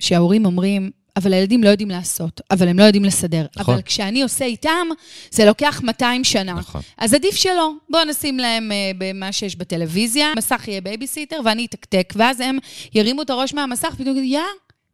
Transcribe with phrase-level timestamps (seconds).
[0.00, 3.46] שההורים אומרים, אבל הילדים לא יודעים לעשות, אבל הם לא יודעים לסדר.
[3.56, 3.74] נכון.
[3.74, 4.86] אבל כשאני עושה איתם,
[5.30, 6.54] זה לוקח 200 שנה.
[6.54, 6.80] נכון.
[6.98, 7.70] אז עדיף שלא.
[7.90, 12.58] בואו נשים להם אה, במה שיש בטלוויזיה, מסך יהיה בייביסיטר, ואני אתקתק, ואז הם
[12.94, 14.40] ירימו את הראש מהמסך, פתאום יגידו, יא,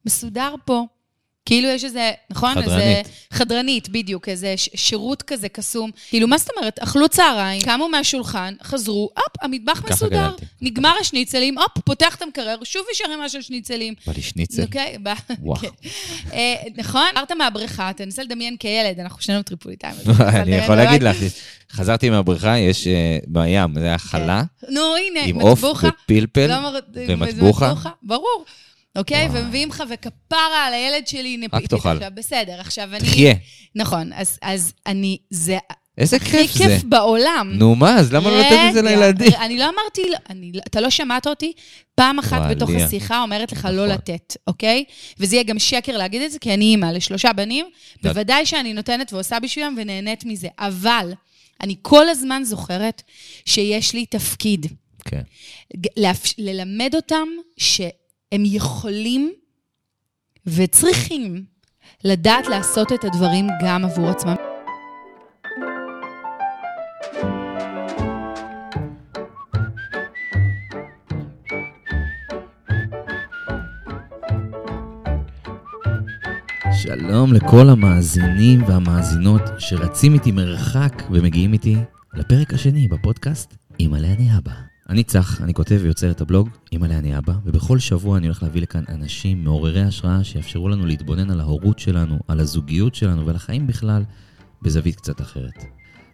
[0.07, 0.85] מסודר פה.
[1.47, 2.55] כאילו יש איזה, נכון?
[2.55, 2.73] חדרנית.
[2.73, 3.03] איזה...
[3.31, 5.91] חדרנית, בדיוק, איזה שירות כזה קסום.
[6.09, 6.79] כאילו, מה זאת אומרת?
[6.79, 10.29] אכלו צהריים, קמו מהשולחן, חזרו, הופ, המטבח מסודר.
[10.29, 10.45] גדלתי.
[10.63, 13.95] נגמר השניצלים, הופ, פותח את המקרר, שוב יש ערימה של שניצלים.
[14.07, 14.63] בא לי שניצל.
[14.63, 15.09] אוקיי, ב-
[15.41, 15.61] וואו.
[15.61, 15.69] כן.
[16.33, 17.07] אה, נכון?
[17.17, 19.95] חזרת מהבריכה, תנסה לדמיין כילד, אנחנו שנינו טריפוליטאים.
[20.43, 21.17] אני יכול להגיד לך,
[21.73, 25.89] חזרתי מהבריכה, יש אה, בים, זה היה חלה, נו, הנה, עם עוף מטבוחה.
[26.05, 27.75] ופלפל לא ומטבוחה.
[28.03, 28.45] ברור.
[28.97, 29.29] אוקיי.
[29.33, 31.71] ומביאים לך וכפרה על הילד שלי נפיתית.
[31.71, 31.89] תאכל.
[31.89, 33.01] עכשיו, בסדר, עכשיו אני...
[33.01, 33.35] תחיה.
[33.75, 35.59] נכון, אז, אז אני, זה
[35.99, 36.65] איזה הכי כיף זה.
[36.65, 37.53] כיף בעולם.
[37.55, 39.33] נו מה, אז למה לא לתת את זה רגע, לילדים?
[39.41, 41.53] אני לא אמרתי, אני, לא- אתה לא שמעת אותי
[41.95, 42.87] פעם אחת וואי, בתוך ליה.
[42.87, 43.89] השיחה אומרת לך לא נכון.
[43.89, 44.85] לתת, אוקיי?
[45.19, 47.67] וזה יהיה גם שקר להגיד את זה, כי אני אימא לשלושה בנים,
[48.05, 48.11] לא.
[48.13, 50.49] בוודאי שאני נותנת ועושה בשבילם ונהנית מזה.
[50.59, 51.13] אבל
[51.61, 53.03] אני כל הזמן זוכרת
[53.47, 54.67] שיש לי תפקיד.
[55.05, 55.23] כן.
[55.99, 57.29] לאפ- ללמד אותם
[58.35, 59.33] שהם יכולים
[60.47, 61.45] וצריכים
[62.05, 64.35] לדעת לעשות את הדברים גם עבור עצמם.
[76.73, 81.77] שלום לכל המאזינים והמאזינות שרצים איתי מרחק ומגיעים איתי
[82.15, 84.76] לפרק השני בפודקאסט אימא'לה אני אבא.
[84.89, 88.63] אני צח, אני כותב ויוצר את הבלוג אימא'לה אני אבא, ובכל שבוע אני הולך להביא
[88.63, 93.67] לכאן אנשים מעוררי השראה שיאפשרו לנו להתבונן על ההורות שלנו, על הזוגיות שלנו ועל החיים
[93.67, 94.05] בכלל
[94.63, 95.65] בזווית קצת אחרת.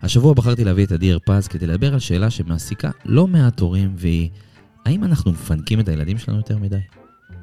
[0.02, 4.30] השבוע בחרתי להביא את עדי הרפז כדי לדבר על שאלה שמעסיקה לא מעט הורים, והיא
[4.86, 6.80] האם אנחנו מפנקים את הילדים שלנו יותר מדי?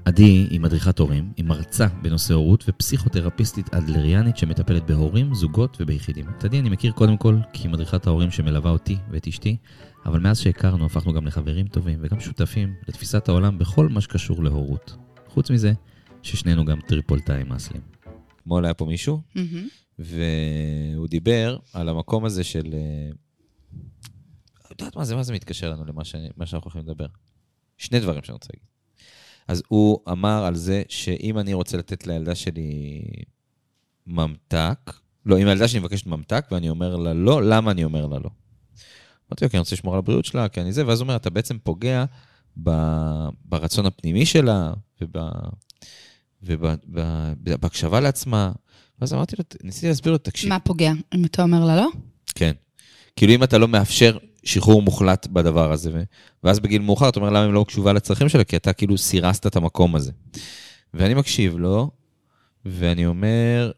[0.06, 6.26] עדי היא מדריכת הורים, היא מרצה בנושא הורות ופסיכותרפיסטית אדלריאנית שמטפלת בהורים, זוגות וביחידים.
[6.38, 9.58] את עדי אני מכיר קודם כל כי היא מדריכת ההורים שמלווה אותי ואת אשתי,
[10.06, 14.96] אבל מאז שהכרנו הפכנו גם לחברים טובים וגם שותפים לתפיסת העולם בכל מה שקשור להורות.
[15.28, 15.74] חוץ מזה,
[16.24, 17.82] ששנינו גם טריפולטאים אסלים.
[18.42, 19.68] אתמול היה פה מישהו, מהמם.
[20.00, 22.74] והוא דיבר על המקום הזה של...
[22.74, 23.12] אה,
[24.72, 26.16] את יודעת מה זה, מה זה מתקשר לנו למה ש...
[26.38, 27.06] מה שאנחנו הולכים לדבר?
[27.78, 28.69] שני דברים שאני רוצה להגיד.
[29.50, 33.02] אז הוא אמר על זה שאם אני רוצה לתת לילדה שלי
[34.08, 34.94] ממתק,
[35.26, 38.30] לא, אם הילדה שלי מבקשת ממתק ואני אומר לה לא, למה אני אומר לה לא?
[39.30, 41.16] אמרתי לו, כי אני רוצה לשמור על הבריאות שלה, כי אני זה, ואז הוא אומר,
[41.16, 42.06] אתה בעצם פוגע
[42.64, 42.70] ב...
[43.46, 44.74] ברצון הפנימי שלה
[46.42, 48.52] ובהקשבה לעצמה.
[49.02, 50.92] ואז אמרתי לו, ניסיתי להסביר לו, תקשיב, מה פוגע?
[51.16, 51.88] אם אתה אומר לה לא?
[52.36, 52.52] כן.
[53.16, 56.04] כאילו אם אתה לא מאפשר שחרור מוחלט בדבר הזה.
[56.44, 59.48] ואז בגיל מאוחר אתה אומר למה היא לא קשובה לצרכים שלה, כי אתה כאילו סירסת
[59.48, 60.12] את המקום הזה.
[60.94, 61.92] ואני מקשיב לו,
[62.66, 63.72] ואני אומר,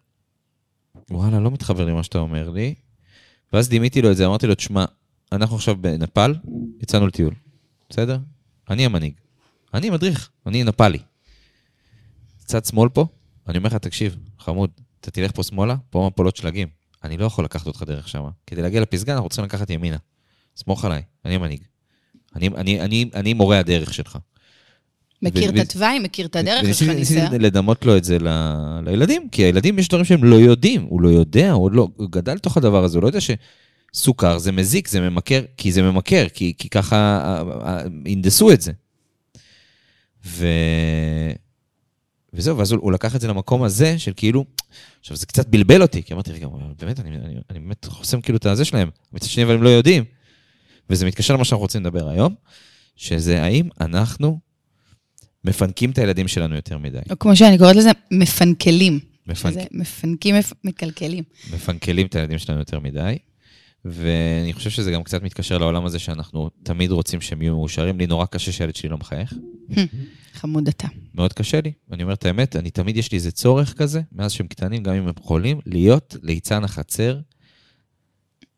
[1.12, 2.76] וואלה, לא מתחבר לי מה שאתה אומר לי.
[3.54, 4.86] ואז דימיתי לו את זה, אמרתי לו, תשמע,
[5.32, 6.36] אנחנו עכשיו בנפאל,
[6.82, 7.34] יצאנו לטיול,
[7.90, 8.18] בסדר?
[8.70, 9.14] אני המנהיג.
[9.74, 11.00] אני מדריך, אני נפאלי.
[12.46, 13.06] צד שמאל פה,
[13.48, 16.68] אני אומר לך, תקשיב, חמוד, אתה תלך פה שמאלה, פה מפולות שלגים.
[17.04, 18.24] אני לא יכול לקחת אותך דרך שם.
[18.48, 19.98] כדי להגיע לפסגה, אנחנו צריכים לקחת ימינה.
[20.56, 21.62] סמוך עליי, אני המנהיג.
[22.36, 24.18] אני, אני, אני, אני מורה הדרך שלך.
[25.22, 27.22] מכיר ו- את התוואי, מכיר את הדרך, יש לך ניסיון.
[27.22, 31.02] ניסיתי לדמות לו את זה ל- לילדים, כי הילדים יש דברים שהם לא יודעים, הוא
[31.02, 33.20] לא יודע, הוא עוד לא, הוא גדל לתוך הדבר הזה, הוא לא יודע
[33.94, 38.62] שסוכר זה מזיק, זה ממכר, כי זה ממכר, כי, כי ככה אה, אה, הנדסו את
[38.62, 38.72] זה.
[40.26, 40.48] ו...
[42.34, 44.46] וזהו, ואז הוא, הוא לקח את זה למקום הזה של כאילו,
[45.00, 46.48] עכשיו זה קצת בלבל אותי, כי אמרתי, רגע,
[46.80, 49.70] באמת, אני, אני, אני באמת חוסם כאילו את הזה שלהם, מצד שני, אבל הם לא
[49.70, 50.04] יודעים.
[50.90, 52.36] וזה מתקשר למה שאנחנו רוצים לדבר היום,
[52.96, 54.40] שזה האם אנחנו
[55.44, 57.00] מפנקים את הילדים שלנו יותר מדי.
[57.10, 59.00] או כמו שאני קוראת לזה, מפנקלים.
[59.28, 59.52] מפנק...
[59.52, 61.24] שזה מפנקים, מפ- מקלקלים.
[61.54, 63.18] מפנקלים את הילדים שלנו יותר מדי.
[63.86, 68.00] ואני חושב שזה גם קצת מתקשר לעולם הזה שאנחנו תמיד רוצים שהם יהיו מאושרים.
[68.00, 69.34] לי נורא קשה שהילד שלי לא מחייך.
[70.34, 70.88] חמוד אתה.
[71.16, 71.72] מאוד קשה לי.
[71.92, 74.94] אני אומר את האמת, אני תמיד יש לי איזה צורך כזה, מאז שהם קטנים, גם
[74.94, 77.20] אם הם חולים, להיות ליצן החצר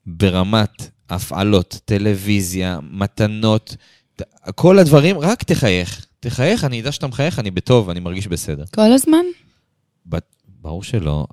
[0.06, 3.76] ברמת הפעלות, טלוויזיה, מתנות,
[4.56, 6.06] כל הדברים, רק תחייך.
[6.20, 8.64] תחייך, אני אדע שאתה מחייך, אני בטוב, אני מרגיש בסדר.
[8.76, 9.24] כל הזמן?
[10.62, 11.26] ברור שלא,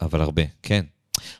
[0.00, 0.84] אבל הרבה, כן.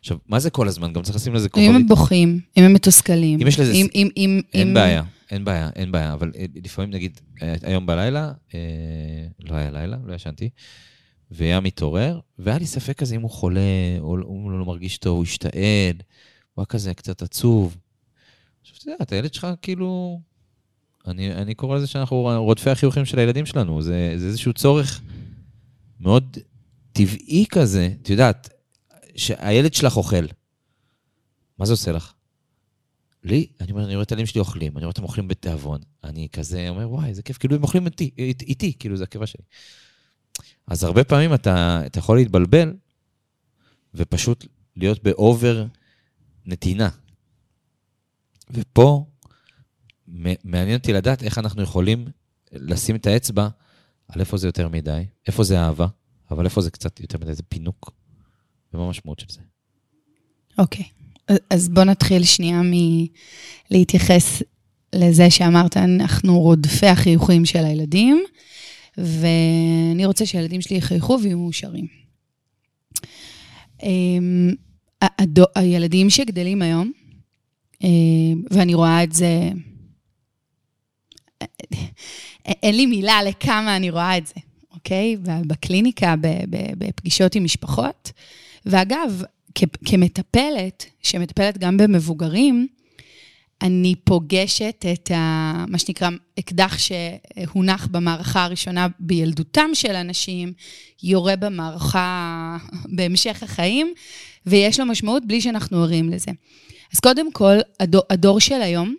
[0.01, 0.93] עכשיו, מה זה כל הזמן?
[0.93, 1.71] גם צריך לשים לזה אם כוכבית.
[1.71, 3.41] הם בוכים, אם הם מתוסכלים.
[3.43, 6.45] אם יש לזה- אם- אם- אם- אין אם- בעיה, אין בעיה, אין בעיה, אבל אה,
[6.65, 8.61] לפעמים נגיד, אה, היום בלילה, אה,
[9.41, 10.49] לא היה לילה, לא ישנתי,
[11.31, 13.61] והיה מתעורר, והיה לי ספק כזה אם הוא חולה,
[14.01, 15.97] או לא- הוא לא מרגיש טוב, הוא השתעל,
[16.59, 17.77] הוא היה כזה קצת עצוב.
[18.61, 20.21] עכשיו, אתה יודע, את הילד שלך כאילו...
[21.07, 25.03] אני, אני קורא לזה שאנחנו רודפי החיוכים של הילדים שלנו, זה, זה איזשהו צורך
[26.01, 26.37] מאוד
[26.93, 28.49] טבעי כזה, את יודעת,
[29.17, 30.25] שהילד שלך אוכל.
[31.59, 32.13] מה זה עושה לך?
[33.25, 35.81] לי, אני אומר, אני רואה את הילדים שלי אוכלים, אני רואה אותם אוכלים בתיאבון.
[36.05, 39.27] אני כזה אומר, וואי, איזה כיף, כאילו הם אוכלים איתי, אית, איתי, כאילו, זה הקיבה
[39.27, 39.45] שלי.
[40.67, 42.73] אז הרבה פעמים אתה, אתה יכול להתבלבל,
[43.95, 44.47] ופשוט
[44.77, 45.67] להיות באובר
[46.49, 46.89] נתינה.
[48.51, 49.07] ופה
[50.45, 52.07] מעניין אותי לדעת איך אנחנו יכולים
[52.53, 53.49] לשים את האצבע
[54.09, 55.87] על איפה זה יותר מדי, איפה זה אהבה,
[56.31, 57.91] אבל איפה זה קצת יותר מדי, זה פינוק.
[58.75, 59.41] ומה המשמעות של זה?
[60.59, 60.85] אוקיי,
[61.31, 61.35] okay.
[61.51, 62.61] אז בוא נתחיל שנייה
[63.71, 64.43] מלהתייחס
[64.93, 68.25] לזה שאמרת, אנחנו רודפי החיוכים של הילדים,
[68.99, 71.87] ואני רוצה שהילדים שלי יחייכו ויהיו מאושרים.
[75.03, 75.09] אמ,
[75.55, 76.93] הילדים שגדלים היום,
[77.83, 79.51] אמ, ואני רואה את זה,
[82.63, 84.35] אין לי מילה לכמה אני רואה את זה,
[84.75, 85.17] אוקיי?
[85.47, 86.15] בקליניקה,
[86.79, 88.13] בפגישות עם משפחות.
[88.67, 89.23] ואגב,
[89.85, 92.67] כמטפלת, שמטפלת גם במבוגרים,
[93.63, 96.09] אני פוגשת את ה, מה שנקרא
[96.39, 100.53] אקדח שהונח במערכה הראשונה בילדותם של אנשים,
[101.03, 103.95] יורה במערכה בהמשך החיים,
[104.47, 106.31] ויש לו משמעות בלי שאנחנו ערים לזה.
[106.95, 108.95] אז קודם כל, הדור, הדור של היום,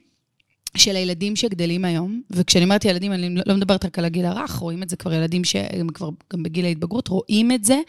[0.78, 4.84] של הילדים שגדלים היום, וכשאני אומרת ילדים, אני לא מדברת רק על הגיל הרך, רואים
[4.84, 7.80] את זה כבר ילדים שהם כבר גם בגיל ההתבגרות, רואים את זה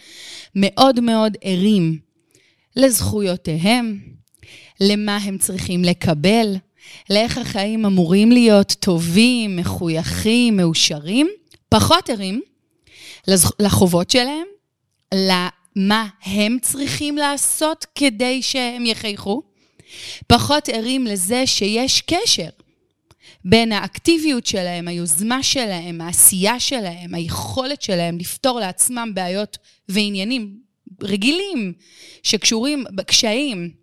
[0.54, 1.98] מאוד מאוד ערים
[2.76, 3.98] לזכויותיהם,
[4.80, 6.56] למה הם צריכים לקבל,
[7.10, 11.28] לאיך החיים אמורים להיות טובים, מחויכים, מאושרים,
[11.68, 12.40] פחות ערים
[13.60, 14.46] לחובות שלהם,
[15.76, 19.42] למה הם צריכים לעשות כדי שהם יחייכו,
[20.26, 22.48] פחות ערים לזה שיש קשר
[23.44, 29.58] בין האקטיביות שלהם, היוזמה שלהם, העשייה שלהם, היכולת שלהם לפתור לעצמם בעיות
[29.88, 30.56] ועניינים
[31.02, 31.72] רגילים
[32.22, 33.79] שקשורים בקשיים,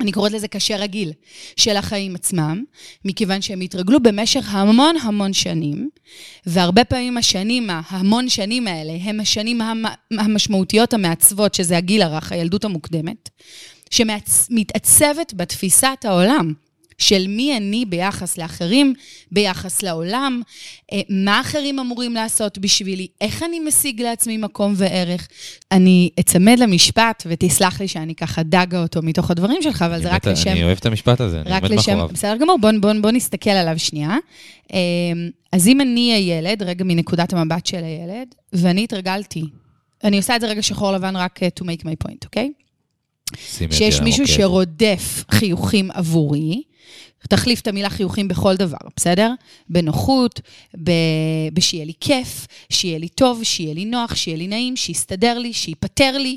[0.00, 1.12] אני קוראת לזה קשה רגיל,
[1.56, 2.64] של החיים עצמם,
[3.04, 5.88] מכיוון שהם התרגלו במשך המון המון שנים,
[6.46, 9.60] והרבה פעמים השנים, ההמון שנים האלה, הם השנים
[10.10, 13.30] המשמעותיות המעצבות, שזה הגיל הרך, הילדות המוקדמת,
[13.90, 16.52] שמתעצבת בתפיסת העולם.
[16.98, 18.94] של מי אני ביחס לאחרים,
[19.32, 20.42] ביחס לעולם,
[20.92, 25.28] אה, מה אחרים אמורים לעשות בשבילי, איך אני משיג לעצמי מקום וערך.
[25.72, 30.26] אני אצמד למשפט, ותסלח לי שאני ככה דגה אותו מתוך הדברים שלך, אבל זה רק
[30.26, 30.50] לשם...
[30.50, 32.08] אני אוהב את המשפט הזה, אני עומד מאחוריו.
[32.12, 34.16] בסדר גמור, בוא, בוא, בוא נסתכל עליו שנייה.
[34.72, 34.78] אה,
[35.52, 39.44] אז אם אני הילד, רגע מנקודת המבט של הילד, ואני התרגלתי,
[40.04, 42.52] אני עושה את זה רגע שחור לבן רק אה, to make my point, אוקיי?
[42.56, 42.64] Okay?
[43.70, 44.26] שיש מישהו.
[44.26, 46.62] שרודף חיוכים עבורי,
[47.28, 49.30] תחליף את המילה חיוכים בכל דבר, בסדר?
[49.68, 50.40] בנוחות,
[51.52, 56.18] בשיהיה לי כיף, שיהיה לי טוב, שיהיה לי נוח, שיהיה לי נעים, שיסתדר לי, שייפטר
[56.18, 56.36] לי.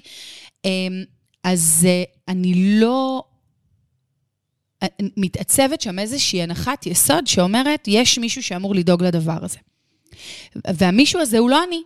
[0.65, 1.03] אמ,
[1.43, 3.23] אז אה, אני לא...
[4.83, 4.87] אה,
[5.17, 9.57] מתעצבת שם איזושהי הנחת יסוד שאומרת, יש מישהו שאמור לדאוג לדבר הזה.
[10.55, 11.81] והמישהו הזה הוא לא אני,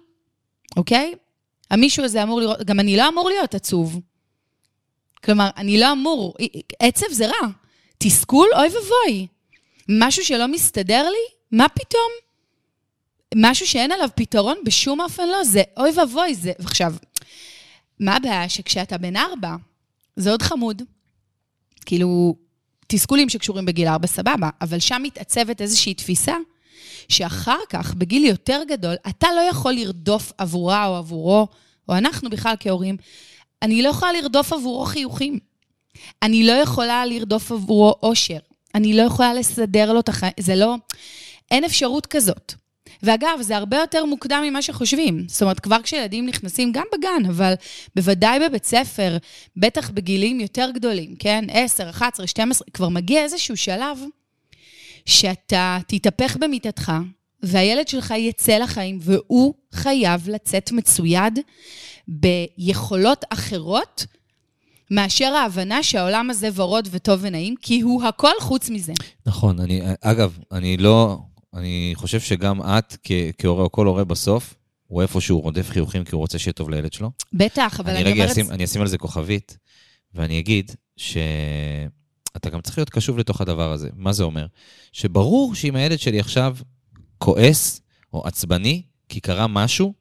[0.77, 1.13] אוקיי?
[1.71, 3.99] המישהו הזה אמור לראות, גם אני לא אמור להיות עצוב.
[5.23, 6.33] כלומר, אני לא אמור,
[6.79, 7.47] עצב זה רע.
[8.03, 9.27] תסכול, אוי ואבוי.
[9.89, 11.57] משהו שלא מסתדר לי?
[11.57, 12.11] מה פתאום?
[13.35, 14.57] משהו שאין עליו פתרון?
[14.65, 15.43] בשום אופן לא.
[15.43, 16.35] זה אוי ואבוי.
[16.35, 16.51] זה...
[16.59, 16.93] עכשיו,
[17.99, 18.49] מה הבעיה?
[18.49, 19.55] שכשאתה בן ארבע,
[20.15, 20.81] זה עוד חמוד.
[21.85, 22.35] כאילו,
[22.87, 26.35] תסכולים שקשורים בגיל ארבע, סבבה, אבל שם מתעצבת איזושהי תפיסה
[27.09, 31.47] שאחר כך, בגיל יותר גדול, אתה לא יכול לרדוף עבורה או עבורו,
[31.89, 32.97] או אנחנו בכלל כהורים,
[33.61, 35.39] אני לא יכולה לרדוף עבורו חיוכים.
[36.23, 38.39] אני לא יכולה לרדוף עבורו אושר.
[38.75, 40.33] אני לא יכולה לסדר לו את החיים.
[40.39, 40.75] זה לא...
[41.51, 42.53] אין אפשרות כזאת.
[43.03, 45.25] ואגב, זה הרבה יותר מוקדם ממה שחושבים.
[45.27, 47.53] זאת אומרת, כבר כשילדים נכנסים, גם בגן, אבל
[47.95, 49.17] בוודאי בבית ספר,
[49.57, 51.45] בטח בגילים יותר גדולים, כן?
[51.49, 53.99] 10, 11, 12, כבר מגיע איזשהו שלב
[55.05, 56.91] שאתה תתהפך במיטתך,
[57.43, 61.39] והילד שלך יצא לחיים, והוא חייב לצאת מצויד
[62.07, 64.05] ביכולות אחרות
[64.91, 68.93] מאשר ההבנה שהעולם הזה ורוד וטוב ונעים, כי הוא הכל חוץ מזה.
[69.25, 71.17] נכון, אני, אגב, אני לא,
[71.53, 72.97] אני חושב שגם את,
[73.37, 74.55] כהורה או כל הורה בסוף,
[74.87, 77.11] הוא איפשהו רודף חיוכים כי הוא רוצה שיהיה טוב לילד שלו.
[77.33, 78.31] בטח, אבל אני, אני אומרת...
[78.31, 79.57] אשים, אני אשים על זה כוכבית,
[80.13, 83.89] ואני אגיד שאתה גם צריך להיות קשוב לתוך הדבר הזה.
[83.95, 84.45] מה זה אומר?
[84.91, 86.57] שברור שאם הילד שלי עכשיו
[87.17, 87.81] כועס
[88.13, 89.93] או עצבני, כי קרה משהו,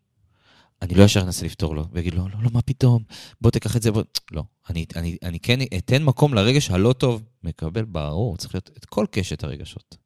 [0.83, 3.03] אני לא ישר אנסה לפתור לו, ויגיד לו, לא, לא, מה פתאום,
[3.41, 4.03] בוא תיקח את זה, בוא...
[4.33, 4.43] לא.
[4.71, 9.07] אני, אני, אני כן אתן מקום לרגש הלא טוב, מקבל, ברור, צריך להיות את כל
[9.11, 9.97] קשת הרגשות.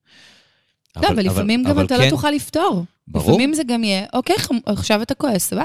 [0.96, 2.84] לא, אבל, לפעמים אבל, גם אבל אתה לא כן, לא תוכל לפתור.
[3.08, 3.30] ברור.
[3.30, 5.64] לפעמים זה גם יהיה, אוקיי, עכשיו אתה כועס, סבבה?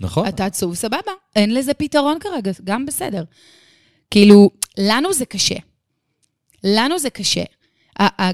[0.00, 0.28] נכון.
[0.28, 1.12] אתה עצוב, סבבה.
[1.36, 3.24] אין לזה פתרון כרגע, גם בסדר.
[4.10, 5.56] כאילו, לנו זה קשה.
[6.64, 7.42] לנו זה קשה.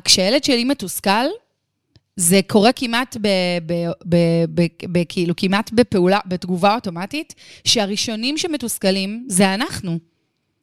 [0.04, 1.26] כשהילד שלי מתוסכל,
[2.16, 3.28] זה קורה כמעט ב...
[3.66, 3.72] ב,
[4.08, 4.16] ב,
[4.54, 9.98] ב, ב כאילו, כמעט בפעולה, בתגובה אוטומטית, שהראשונים שמתוסכלים זה אנחנו.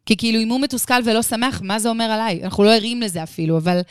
[0.06, 2.44] כי כאילו, אם הוא מתוסכל ולא שמח, מה זה אומר עליי?
[2.44, 3.82] אנחנו לא ערים לזה אפילו, אבל...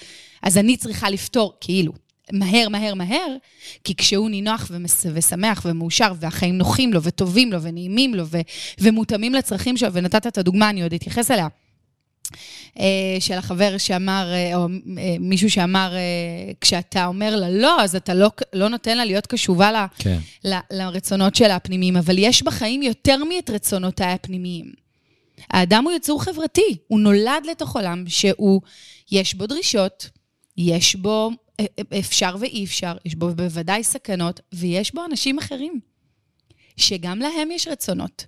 [0.43, 1.93] אז אני צריכה לפתור, כאילו,
[2.33, 3.37] מהר, מהר, מהר,
[3.85, 8.39] כי כשהוא נינוח ומס, ושמח ומאושר, והחיים נוחים לו, וטובים לו, ונעימים לו, ו,
[8.81, 11.49] ומותאמים לצרכים שלו, ונתת את הדוגמה, אני עוד אתייחס אליה.
[12.79, 14.67] אה, של החבר שאמר, אה, או
[14.99, 15.93] אה, מישהו שאמר,
[16.61, 20.19] כשאתה אומר לה לא, אז אתה לא, לא נותן לה להיות קשובה לה, כן.
[20.45, 24.73] ל- לרצונות שלה הפנימיים, אבל יש בחיים יותר מאת רצונותיי הפנימיים.
[25.51, 28.61] האדם הוא יצור חברתי, הוא נולד לתוך עולם שהוא,
[29.13, 30.11] יש בו דרישות,
[30.57, 31.31] יש בו
[31.99, 35.81] אפשר ואי אפשר, יש בו בוודאי סכנות, ויש בו אנשים אחרים,
[36.77, 38.27] שגם להם יש רצונות.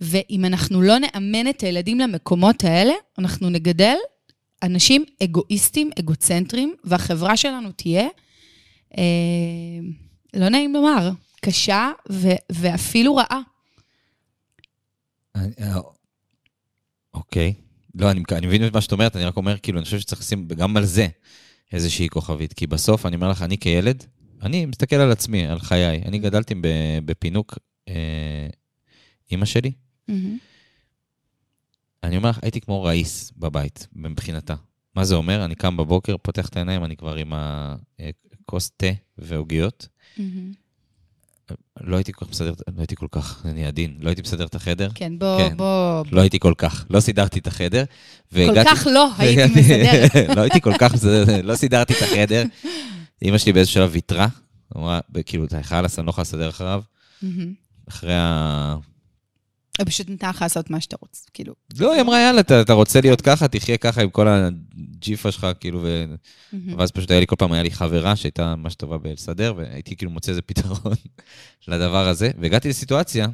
[0.00, 3.96] ואם אנחנו לא נאמן את הילדים למקומות האלה, אנחנו נגדל
[4.62, 8.06] אנשים אגואיסטים, אגוצנטרים, והחברה שלנו תהיה,
[8.98, 9.02] אה,
[10.34, 11.10] לא נעים לומר,
[11.40, 13.40] קשה ו- ואפילו רעה.
[15.36, 15.78] אה,
[17.14, 17.54] אוקיי.
[17.94, 20.20] לא, אני, אני מבין את מה שאת אומרת, אני רק אומר, כאילו, אני חושב שצריך
[20.20, 21.06] לשים גם על זה
[21.72, 22.52] איזושהי כוכבית.
[22.52, 24.04] כי בסוף, אני אומר לך, אני כילד,
[24.42, 26.02] אני מסתכל על עצמי, על חיי.
[26.04, 26.54] אני גדלתי
[27.04, 27.58] בפינוק
[27.88, 28.48] אה,
[29.30, 29.72] אימא שלי.
[32.04, 34.54] אני אומר לך, הייתי כמו ראיס בבית, מבחינתה.
[34.96, 35.44] מה זה אומר?
[35.44, 38.86] אני קם בבוקר, פותח את העיניים, אני כבר עם הכוס תה
[39.18, 39.88] ועוגיות.
[41.80, 44.54] לא הייתי כל כך מסדר, לא הייתי כל כך, אני עדין, לא הייתי מסדר את
[44.54, 44.88] החדר.
[44.94, 45.56] כן, בוא, כן.
[45.56, 46.04] בוא.
[46.12, 47.84] לא הייתי כל כך, לא סידרתי את החדר.
[47.84, 47.92] כל
[48.38, 50.28] והגעתי- כך לא הייתי מסדרת.
[50.36, 52.44] לא הייתי כל כך מסדר, לא סידרתי את החדר.
[53.24, 54.26] אמא שלי באיזשהו שלב ויתרה,
[54.76, 56.82] אמרה, כאילו, אתה חלאס, אני לא יכולה לסדר אחריו.
[57.22, 57.52] מהמם.
[57.88, 58.76] אחרי ה...
[59.78, 61.54] היא פשוט נתנה לך לעשות מה שאתה רוצה, כאילו.
[61.78, 65.46] לא, היא אמרה, יאללה, אתה, אתה רוצה להיות ככה, תחיה ככה עם כל הג'יפה שלך,
[65.60, 66.04] כאילו, ו...
[66.52, 66.78] מהמם.
[66.78, 70.10] ואז פשוט היה לי, כל פעם היה לי חברה שהייתה ממש טובה בלסדר, והייתי כאילו
[70.10, 70.94] מוצא איזה פתרון
[71.68, 72.30] לדבר הזה.
[72.38, 73.26] והגעתי לסיטואציה,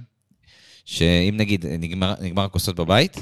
[0.85, 3.17] שאם נגיד נגמר, נגמר הכוסות בבית,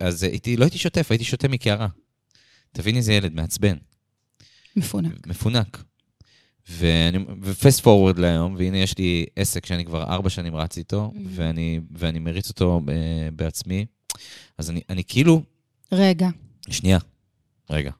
[0.00, 1.88] אז הייתי, לא הייתי שוטף, הייתי שותה מקערה.
[2.72, 3.76] תביני איזה ילד מעצבן,
[4.76, 5.26] מפונק.
[5.26, 5.84] מפונק.
[6.70, 11.18] ואני, ופסט פורוורד להיום, והנה יש לי עסק שאני כבר ארבע שנים רץ איתו, Mhm.
[11.30, 12.92] ואני, ואני מריץ אותו ב,
[13.36, 13.86] בעצמי.
[14.58, 15.42] אז אני, אני כאילו,
[15.92, 16.28] רגע.
[16.70, 16.98] שנייה,
[17.70, 17.90] רגע.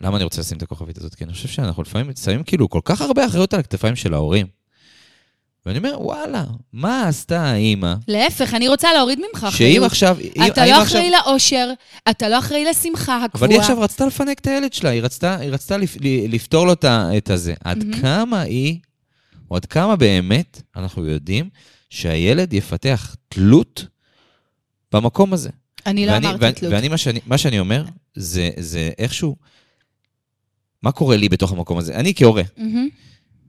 [0.00, 1.14] למה אני רוצה לשים את הכוכבית הזאת?
[1.14, 4.46] כי אני חושב שאנחנו לפעמים שמים כאילו כל כך הרבה אחריות על הכתפיים של ההורים.
[5.68, 7.94] ואני אומר, וואלה, מה עשתה האימא?
[8.08, 9.84] להפך, אני רוצה להוריד ממך שאם אחריות.
[9.84, 10.16] עכשיו...
[10.46, 11.70] אתה לא עכשיו- אחראי לאושר,
[12.10, 13.44] אתה לא אחראי לשמחה הקבועה.
[13.44, 15.96] אבל היא עכשיו רצתה לפנק את הילד שלה, היא רצתה, היא רצתה לפ,
[16.28, 17.54] לפתור לו את הזה.
[17.64, 18.00] עד מהמם.
[18.00, 18.78] כמה היא,
[19.50, 21.48] או עד כמה באמת אנחנו יודעים
[21.90, 23.84] שהילד יפתח תלות
[24.92, 25.50] במקום הזה.
[25.86, 26.72] אני לא ואני, אמרתי ואני, תלות.
[26.72, 27.84] ואני, מה שאני, מה שאני אומר,
[28.14, 29.36] זה, זה איכשהו,
[30.82, 31.94] מה קורה לי בתוך המקום הזה?
[31.94, 32.88] אני כהורה, מהמם.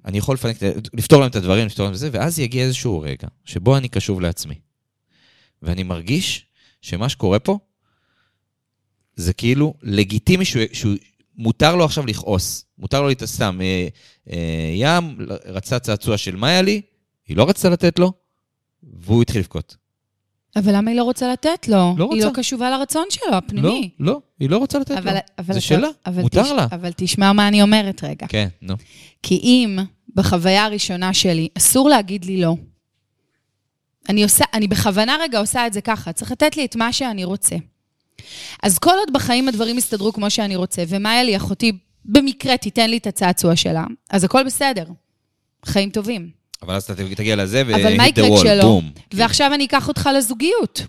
[0.10, 0.58] אני יכול לפנק,
[0.94, 4.22] לפתור להם את הדברים, לפתור להם את זה, ואז יגיע איזשהו רגע שבו אני קשוב
[4.22, 4.56] לעצמי.
[5.62, 6.46] ואני מרגיש
[6.82, 7.60] שמה שקורה פה,
[9.16, 10.94] זה כאילו לגיטימי שהוא, שהוא
[11.38, 12.66] מותר לו עכשיו לכעוס.
[12.78, 13.60] מותר לו סתם.
[13.62, 13.88] אה,
[14.32, 16.82] אה, ים רצה צעצוע של מאיה לי,
[17.28, 18.12] היא לא רצתה לתת לו,
[18.84, 19.76] והוא התחיל לבכות.
[20.56, 21.96] אבל למה היא לא רוצה לתת לו?
[21.98, 22.42] לא היא לא רוצה.
[22.42, 23.90] קשובה לרצון שלו, לא, הפנימי.
[24.00, 25.20] לא, היא לא רוצה לתת אבל, לו.
[25.38, 26.66] אבל זה אתה- שלה, אבל מותר תש- לה.
[26.72, 28.28] אבל תשמע מה אני אומרת רגע.
[28.28, 28.74] כן, נו.
[29.24, 29.80] כי אם
[30.16, 32.56] בחוויה הראשונה שלי אסור להגיד לי לא,
[34.10, 37.24] אני, עושה, אני בכוונה רגע עושה את זה ככה, צריך לתת לי את מה שאני
[37.24, 37.56] רוצה.
[38.64, 41.72] אז כל עוד בחיים הדברים יסתדרו כמו שאני רוצה, ומאיה לי, אחותי,
[42.06, 44.86] במקרה תיתן לי את הצעצוע שלה, אז הכל בסדר.
[45.66, 46.30] חיים טובים.
[46.62, 47.76] אבל אז אתה תגיע לזה ו...
[47.76, 48.64] אבל מה יקרה כשלא?
[48.64, 48.92] בום.
[49.14, 50.82] ועכשיו אני אקח אותך לזוגיות,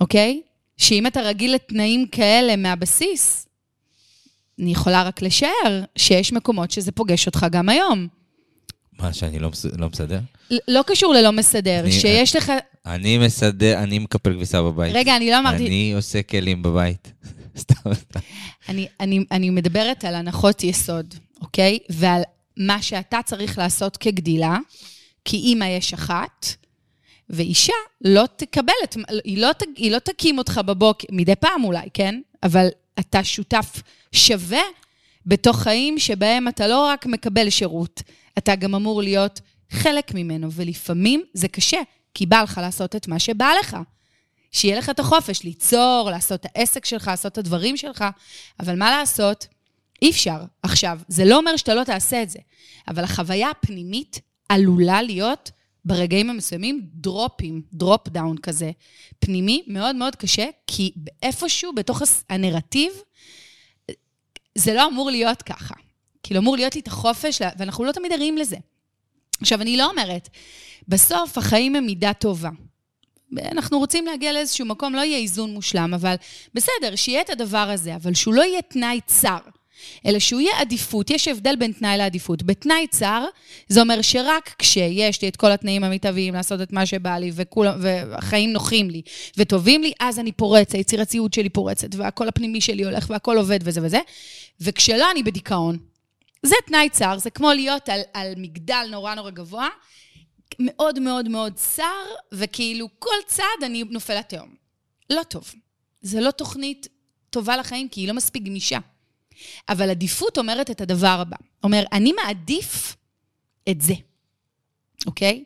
[0.00, 0.40] אוקיי?
[0.76, 3.46] שאם אתה רגיל לתנאים כאלה מהבסיס,
[4.58, 8.19] אני יכולה רק לשער שיש מקומות שזה פוגש אותך גם היום.
[9.02, 10.20] מה, שאני לא מס- לא מסדר?
[10.68, 12.52] לא קשור ללא מסדר, אני- שיש לך...
[12.86, 14.94] אני מסדר, אני מקפל כביסה בבית.
[14.94, 15.66] רגע, אני לא אמרתי...
[15.66, 17.12] אני עושה כלים בבית.
[17.58, 18.20] סתם, סתם.
[18.68, 21.78] אני, אני, אני מדברת על הנחות יסוד, אוקיי?
[21.90, 22.22] ועל
[22.56, 24.56] מה שאתה צריך לעשות כגדילה,
[25.24, 26.46] כי אימא יש אחת,
[27.30, 27.72] ואישה
[28.04, 28.96] לא תקבל את...
[29.24, 32.20] היא לא, היא לא תקים אותך בבוקר, מדי פעם אולי, כן?
[32.42, 32.66] אבל
[33.00, 34.62] אתה שותף שווה
[35.26, 38.02] בתוך חיים שבהם אתה לא רק מקבל שירות,
[38.38, 41.80] אתה גם אמור להיות חלק ממנו, ולפעמים זה קשה,
[42.14, 43.76] כי בא לך לעשות את מה שבא לך.
[44.52, 48.04] שיהיה לך את החופש ליצור, לעשות את העסק שלך, לעשות את הדברים שלך,
[48.60, 49.46] אבל מה לעשות?
[50.02, 50.44] אי אפשר.
[50.62, 52.38] עכשיו, זה לא אומר שאתה לא תעשה את זה,
[52.88, 55.50] אבל החוויה הפנימית עלולה להיות
[55.84, 58.70] ברגעים המסוימים דרופים, drop down כזה,
[59.18, 62.92] פנימי, מאוד מאוד קשה, כי איפשהו בתוך הנרטיב,
[64.54, 65.74] זה לא אמור להיות ככה.
[66.22, 68.56] כאילו, אמור להיות לי את החופש, ואנחנו לא תמיד ערים לזה.
[69.40, 70.28] עכשיו, אני לא אומרת,
[70.88, 72.50] בסוף החיים הם מידה טובה.
[73.38, 76.14] אנחנו רוצים להגיע לאיזשהו מקום, לא יהיה איזון מושלם, אבל
[76.54, 79.38] בסדר, שיהיה את הדבר הזה, אבל שהוא לא יהיה תנאי צר.
[80.06, 82.42] אלא שהוא יהיה עדיפות, יש הבדל בין תנאי לעדיפות.
[82.42, 83.24] בתנאי צר,
[83.68, 87.66] זה אומר שרק כשיש לי את כל התנאים המתהווים לעשות את מה שבא לי, וכול,
[87.80, 89.02] והחיים נוחים לי
[89.36, 93.80] וטובים לי, אז אני פורץ, היצירתיות שלי פורצת, והקול הפנימי שלי הולך והכל עובד וזה
[93.82, 94.00] וזה.
[94.60, 95.78] וכשלא, אני בדיכאון.
[96.42, 99.68] זה תנאי צר, זה כמו להיות על, על מגדל נורא נורא גבוה,
[100.58, 104.54] מאוד מאוד מאוד צר, וכאילו כל צעד אני נופל לתהום.
[105.10, 105.54] לא טוב.
[106.02, 106.88] זה לא תוכנית
[107.30, 108.78] טובה לחיים, כי היא לא מספיק גמישה.
[109.68, 111.36] אבל עדיפות אומרת את הדבר הבא.
[111.64, 112.96] אומר, אני מעדיף
[113.68, 113.94] את זה,
[115.06, 115.44] אוקיי?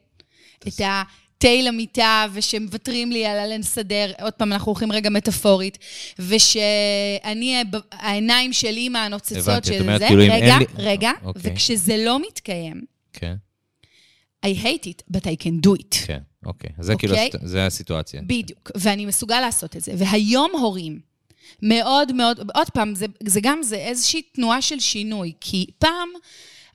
[0.68, 5.78] את התה למיטה, ושמוותרים לי על הלנסדר, עוד פעם, אנחנו הולכים רגע מטאפורית,
[6.18, 10.64] ושאני, העיניים של אימא הנוצצות של זה, כאילו רגע, לי...
[10.76, 11.52] רגע, אוקיי.
[11.52, 13.34] וכשזה לא מתקיים, כן.
[14.46, 16.06] I hate it, but I can do it.
[16.06, 16.70] כן, אוקיי.
[16.78, 17.30] זה כאילו, אוקיי?
[17.42, 18.22] זה הסיטואציה.
[18.22, 19.92] בדיוק, ואני מסוגל לעשות את זה.
[19.96, 21.00] והיום הורים,
[21.62, 26.08] מאוד מאוד, עוד פעם, זה, זה גם, זה איזושהי תנועה של שינוי, כי פעם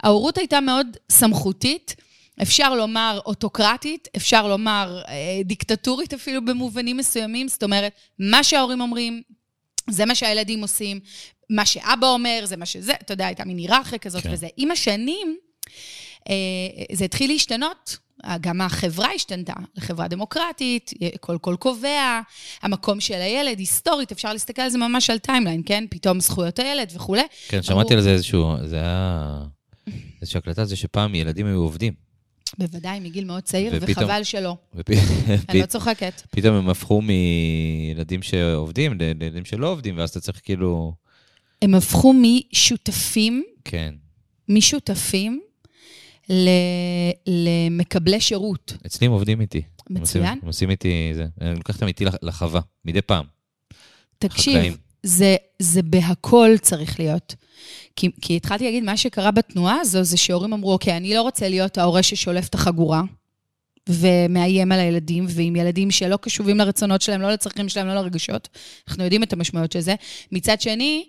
[0.04, 1.96] ההורות הייתה מאוד סמכותית,
[2.42, 5.14] אפשר לומר אוטוקרטית, אפשר לומר אה,
[5.46, 9.22] דיקטטורית אפילו במובנים מסוימים, זאת אומרת, מה שההורים אומרים,
[9.90, 11.00] זה מה שהילדים עושים,
[11.50, 14.34] מה שאבא אומר, זה מה שזה, אתה יודע, הייתה מין היררכיה כזאת כן.
[14.34, 14.48] וזה.
[14.58, 15.38] עם השנים,
[16.30, 16.34] אה,
[16.92, 17.98] זה התחיל להשתנות.
[18.42, 22.22] גם החברה השתנתה לחברה דמוקרטית, כל קול קובע,
[22.62, 25.86] המקום של הילד, היסטורית, אפשר להסתכל על זה ממש על timeline, כן?
[25.90, 27.24] פתאום זכויות הילד וכולי.
[27.48, 29.42] כן, שמעתי על זה איזשהו, זה היה
[30.22, 31.94] איזושהי הקלטה, זה שפעם ילדים היו עובדים.
[32.58, 34.58] בוודאי, מגיל מאוד צעיר, ופתאום, וחבל שלא.
[34.76, 34.90] ופ...
[35.50, 36.22] אני לא צוחקת.
[36.32, 40.94] פתאום הם הפכו מילדים שעובדים לילדים שלא עובדים, ואז אתה צריך כאילו...
[41.62, 43.94] הם הפכו משותפים, כן.
[44.50, 45.42] משותפים
[47.28, 48.74] למקבלי שירות.
[48.86, 49.62] אצלי הם עובדים איתי.
[49.90, 50.40] מצוין.
[50.42, 53.26] הם עושים איתי, זה, אני לוקח אותם איתי לחווה, מדי פעם.
[54.20, 57.36] תקשיב, זה, זה בהכל צריך להיות.
[57.96, 61.50] כי, כי התחלתי להגיד, מה שקרה בתנועה הזו, זה שהורים אמרו, אוקיי, אני לא רוצה
[61.50, 63.02] להיות ההורה ששולף את החגורה,
[63.90, 68.50] ומאיים על הילדים, ועם ילדים שלא קשובים לרצונות שלהם, לא לצרכים שלהם, לא לרגשות.
[68.88, 69.96] אנחנו יודעים את המשמעויות של זה.
[70.32, 71.06] מצד שני,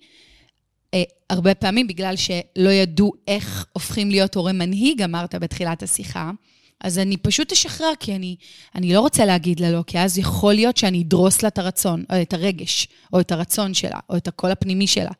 [1.30, 6.30] הרבה פעמים בגלל שלא ידעו איך הופכים להיות הורה מנהיג, אמרת בתחילת השיחה,
[6.80, 8.36] אז אני פשוט אשחרר, כי אני,
[8.74, 12.04] אני לא רוצה להגיד לה לא, כי אז יכול להיות שאני אדרוס לה את הרצון,
[12.12, 15.10] או את הרגש, או את הרצון שלה, או את הקול הפנימי שלה.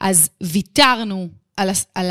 [0.00, 2.10] אז ויתרנו על, על,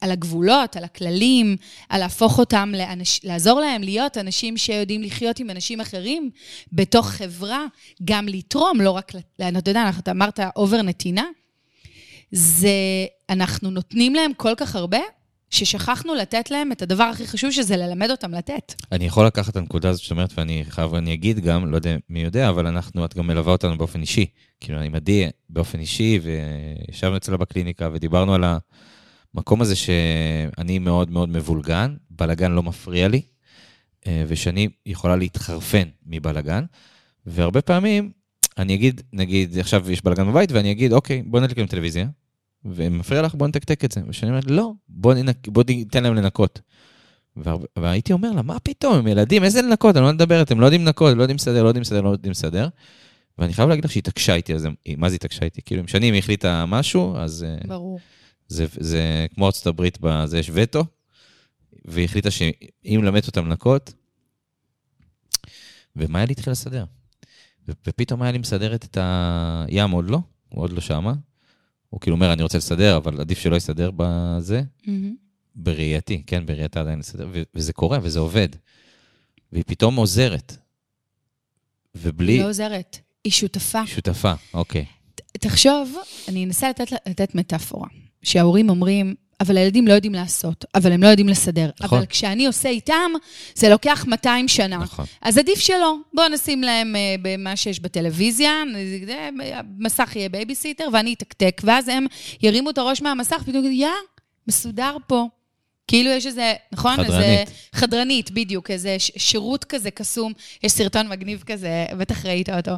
[0.00, 1.56] על הגבולות, על הכללים,
[1.88, 6.30] על להפוך אותם, לאנש, לעזור להם להיות אנשים שיודעים לחיות עם אנשים אחרים
[6.72, 7.66] בתוך חברה,
[8.04, 9.12] גם לתרום, לא רק,
[9.58, 11.24] אתה יודע, אמרת אובר נתינה,
[12.32, 12.68] זה,
[13.30, 14.98] אנחנו נותנים להם כל כך הרבה,
[15.50, 18.74] ששכחנו לתת להם את הדבר הכי חשוב, שזה ללמד אותם לתת.
[18.92, 21.96] אני יכול לקחת את הנקודה הזאת שאת אומרת, ואני חייב, אני אגיד גם, לא יודע
[22.08, 24.26] מי יודע, אבל אנחנו, את גם מלווה אותנו באופן אישי.
[24.60, 28.44] כאילו, אני מדי באופן אישי, וישבנו אצלה בקליניקה, ודיברנו על
[29.34, 33.22] המקום הזה שאני מאוד מאוד מבולגן, בלגן לא מפריע לי,
[34.06, 36.64] אה, ושאני יכולה להתחרפן מבלגן,
[37.26, 38.12] והרבה פעמים
[38.58, 42.06] אני אגיד, נגיד, עכשיו יש בלגן בבית, ואני אגיד, אוקיי, בוא נדליק עם טלוויזיה,
[42.64, 44.00] ומפריע לך, בוא נתקתק את זה.
[44.08, 46.60] ושאני אומר, לא, בוא, ננק, בוא ניתן להם לנקות.
[47.78, 49.96] והייתי אומר לה, מה פתאום, הם ילדים, איזה לנקות?
[49.96, 52.30] אני לא מדברת, הם לא יודעים לנקות, לא יודעים לסדר, לא יודעים לסדר, לא יודעים
[52.30, 52.68] לסדר.
[53.38, 55.62] ואני חייב להגיד לך שהיא התעקשה איתי על זה, מה זה התעקשה איתי?
[55.62, 57.46] כאילו, אם שנים היא החליטה משהו, אז...
[57.48, 58.00] אה, ברור.
[58.48, 60.84] זה, זה כמו ארצות הברית, בזה יש וטו,
[61.84, 63.92] והיא החליטה שאם למד אותם לנקות,
[65.96, 66.84] ומה היה לי התחיל לסדר?
[67.68, 71.12] ופתאום היה לי מסדרת את הים, עוד לא, הוא עוד לא שמה.
[71.92, 74.62] הוא כאילו אומר, אני רוצה לסדר, אבל עדיף שלא יסדר בזה.
[74.82, 74.88] Mm-hmm.
[75.54, 78.48] בראייתי, כן, בראייתה עדיין לסדר, וזה קורה וזה עובד.
[79.52, 80.56] והיא פתאום עוזרת.
[81.94, 82.32] ובלי...
[82.32, 83.80] היא לא עוזרת, היא שותפה.
[83.80, 84.84] היא שותפה, אוקיי.
[85.32, 85.96] תחשוב,
[86.28, 87.88] אני אנסה לתת, לתת מטאפורה,
[88.22, 91.70] שההורים אומרים, אבל הילדים לא יודעים לעשות, אבל הם לא יודעים לסדר.
[91.80, 91.98] נכון.
[91.98, 93.10] אבל כשאני עושה איתם,
[93.54, 94.76] זה לוקח 200 שנה.
[94.78, 95.04] נכון.
[95.22, 95.94] אז עדיף שלא.
[96.14, 98.62] בואו נשים להם uh, במה שיש בטלוויזיה,
[99.52, 102.06] המסך יהיה בייביסיטר, ואני אתקתק, ואז הם
[102.42, 103.88] ירימו את הראש מהמסך, פתאום יגידו, יא,
[104.48, 105.28] מסודר פה.
[105.86, 106.96] כאילו יש איזה, נכון?
[106.96, 107.12] חדרנית.
[107.12, 110.32] איזה חדרנית, בדיוק, איזה שירות כזה קסום.
[110.62, 112.72] יש סרטון מגניב כזה, בטח ראית אותו,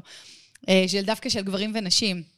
[0.69, 2.34] אה, של דווקא של גברים ונשים.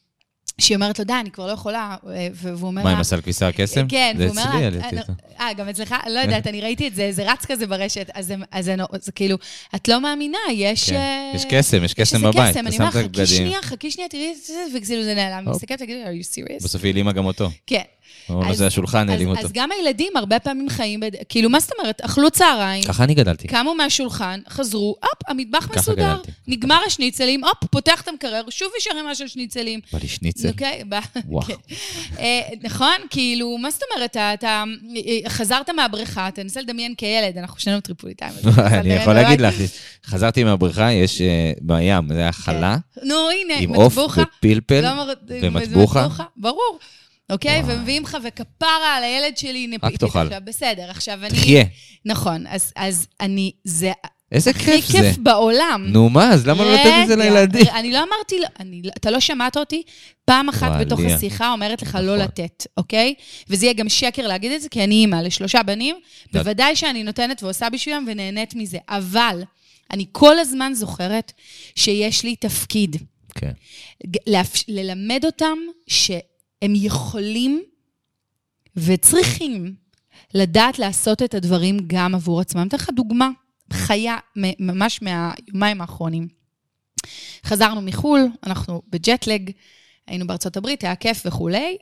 [0.61, 1.97] שהיא אומרת לו, די, אני כבר לא יכולה,
[2.33, 2.91] והוא אומר מה.
[2.93, 3.89] עם הסל כביסה הקסם?
[3.89, 4.65] כן, זה והוא אומר אצלי, לה...
[4.65, 5.13] העליתי אה, אותו.
[5.41, 5.95] אה, גם אצלך?
[6.11, 9.37] לא יודעת, אני ראיתי את זה, זה רץ כזה ברשת, אז זה- זה זה כאילו,
[9.75, 10.91] את לא מאמינה, יש...
[10.91, 10.97] כן.
[10.97, 12.51] אה, יש קסם, יש קסם בבית.
[12.51, 15.51] קסם, אתה אני את חכי שנייה, חכי שנייה, תראי את זה, וכאילו זה נעלם.
[15.51, 16.65] מסתכלת, תגידי, are you serious?
[16.65, 17.51] בסוף היא העלימה גם אותו.
[17.67, 17.83] כן.
[18.51, 19.41] אז- זה השולחן, העלים אותו.
[19.41, 22.01] אז גם הילדים הרבה פעמים חיים, כאילו, מה זאת אומרת?
[22.01, 23.49] אכלו צהריים, ככה אני גדלתי.
[23.49, 26.17] קמו מהשולחן, חזרו, הופ, המטבח מסודר.
[26.47, 29.81] נגמר השניצלים, הופ, פותח את המקרר, שוב יש ערימה של שניצלים.
[29.93, 30.49] בא לי שניצל.
[30.49, 30.95] אוקיי, ב-
[31.29, 31.47] וואו.
[31.47, 31.55] כן.
[32.19, 32.93] אה, נכון?
[33.11, 34.11] כאילו, מה זאת אומרת?
[34.11, 34.65] אתה- אתה
[34.97, 38.33] אה, חזרת מהבריכה, תנסה לדמיין כילד, אנחנו שנינו טריפוליטאים.
[38.59, 39.25] אני יכול בבית.
[39.25, 39.55] להגיד לך,
[40.07, 44.23] חזרתי מהבריכה, יש אה, בים, זה היה חלה, נו, הנה, עם עוף מטבוחה.
[44.39, 46.07] ופלפל לא ומטבוחה.
[46.37, 46.79] ברור.
[47.31, 47.75] אוקיי, וואי.
[47.77, 50.19] ומביאים לך, וכפרה על הילד שלי, נפיתי תאכל.
[50.19, 51.31] עכשיו, בסדר, עכשיו אני...
[51.31, 51.65] תחיה.
[52.05, 53.93] נכון, אז, אז אני, זה
[54.33, 54.99] איזה הכי כיף זה.
[54.99, 55.87] כיף בעולם.
[55.89, 57.67] נו מה, אז למה לא לתת את זה רגע, לילדים?
[57.75, 59.83] אני לא אמרתי, לא- אני, לא- אתה לא שמעת אותי
[60.25, 61.01] פעם אחת וואי, בתוך.
[61.01, 62.19] השיחה אומרת לך לא נכון.
[62.19, 63.15] לתת, אוקיי?
[63.49, 65.97] וזה יהיה גם שקר להגיד את זה, כי אני אימא לשלושה בנים,
[66.35, 66.43] לא.
[66.43, 68.79] בוודאי שאני נותנת ועושה בשבילם ונהנית מזה.
[68.89, 69.43] אבל
[69.91, 71.33] אני כל הזמן זוכרת
[71.77, 72.97] שיש לי תפקיד.
[73.35, 73.53] כן.
[74.69, 75.59] ללמד אותם
[76.65, 77.63] שהם יכולים
[78.77, 79.75] וצריכים
[80.35, 82.61] לדעת לעשות את הדברים גם עבור עצמם.
[82.61, 83.31] אני אתן לך דוגמה
[83.73, 84.17] חיה
[84.61, 86.29] ממש מהיומיים האחרונים.
[87.45, 89.51] חזרנו מחו"ל, אנחנו בג'טלג,
[90.07, 91.77] היינו בארצות הברית, היה כיף וכולי.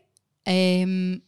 [0.47, 1.19] אמ,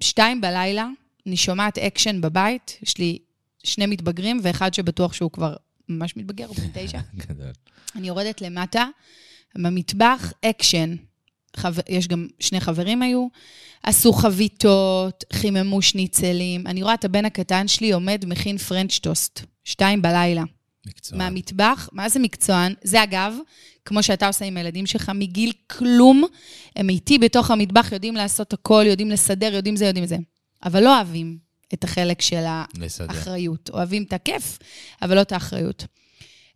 [0.00, 0.88] שתיים בלילה,
[1.26, 3.18] אני שומעת אקשן בבית, יש לי
[3.64, 5.56] שני מתבגרים ואחד שבטוח שהוא כבר
[5.88, 6.98] ממש מתבגר, הוא בן תשע.
[7.96, 8.86] אני יורדת למטה,
[9.54, 10.96] במטבח, אקשן.
[11.56, 13.26] חבר, יש גם שני חברים היו,
[13.82, 16.66] עשו חביתות, חיממו שניצלים.
[16.66, 20.42] אני רואה את הבן הקטן שלי עומד, מכין פרנץ' טוסט, שתיים בלילה.
[20.86, 21.18] מקצוע.
[21.18, 22.74] מהמטבח, מה זה מקצוען?
[22.82, 23.34] זה אגב,
[23.84, 26.24] כמו שאתה עושה עם הילדים שלך, מגיל כלום,
[26.76, 30.16] הם איתי בתוך המטבח, יודעים לעשות הכל, יודעים לסדר, יודעים זה, יודעים זה.
[30.64, 31.38] אבל לא אוהבים
[31.74, 32.44] את החלק של
[32.78, 33.06] לסדר.
[33.08, 33.70] האחריות.
[33.70, 34.58] אוהבים את הכיף,
[35.02, 35.84] אבל לא את האחריות.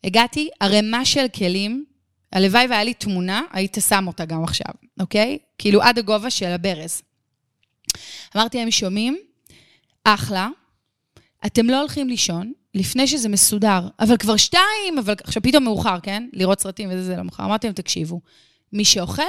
[0.04, 1.84] הגעתי, ערימה של כלים,
[2.32, 5.38] הלוואי והיה לי תמונה, היית שם אותה גם עכשיו, אוקיי?
[5.58, 7.02] כאילו עד הגובה של הברז.
[8.36, 9.18] אמרתי להם, שומעים?
[10.04, 10.48] אחלה,
[11.46, 16.28] אתם לא הולכים לישון לפני שזה מסודר, אבל כבר שתיים, אבל עכשיו פתאום מאוחר, כן?
[16.32, 17.44] לראות סרטים וזה, זה לא מאוחר.
[17.44, 18.20] אמרתי להם, תקשיבו,
[18.72, 19.22] מי שאוכל,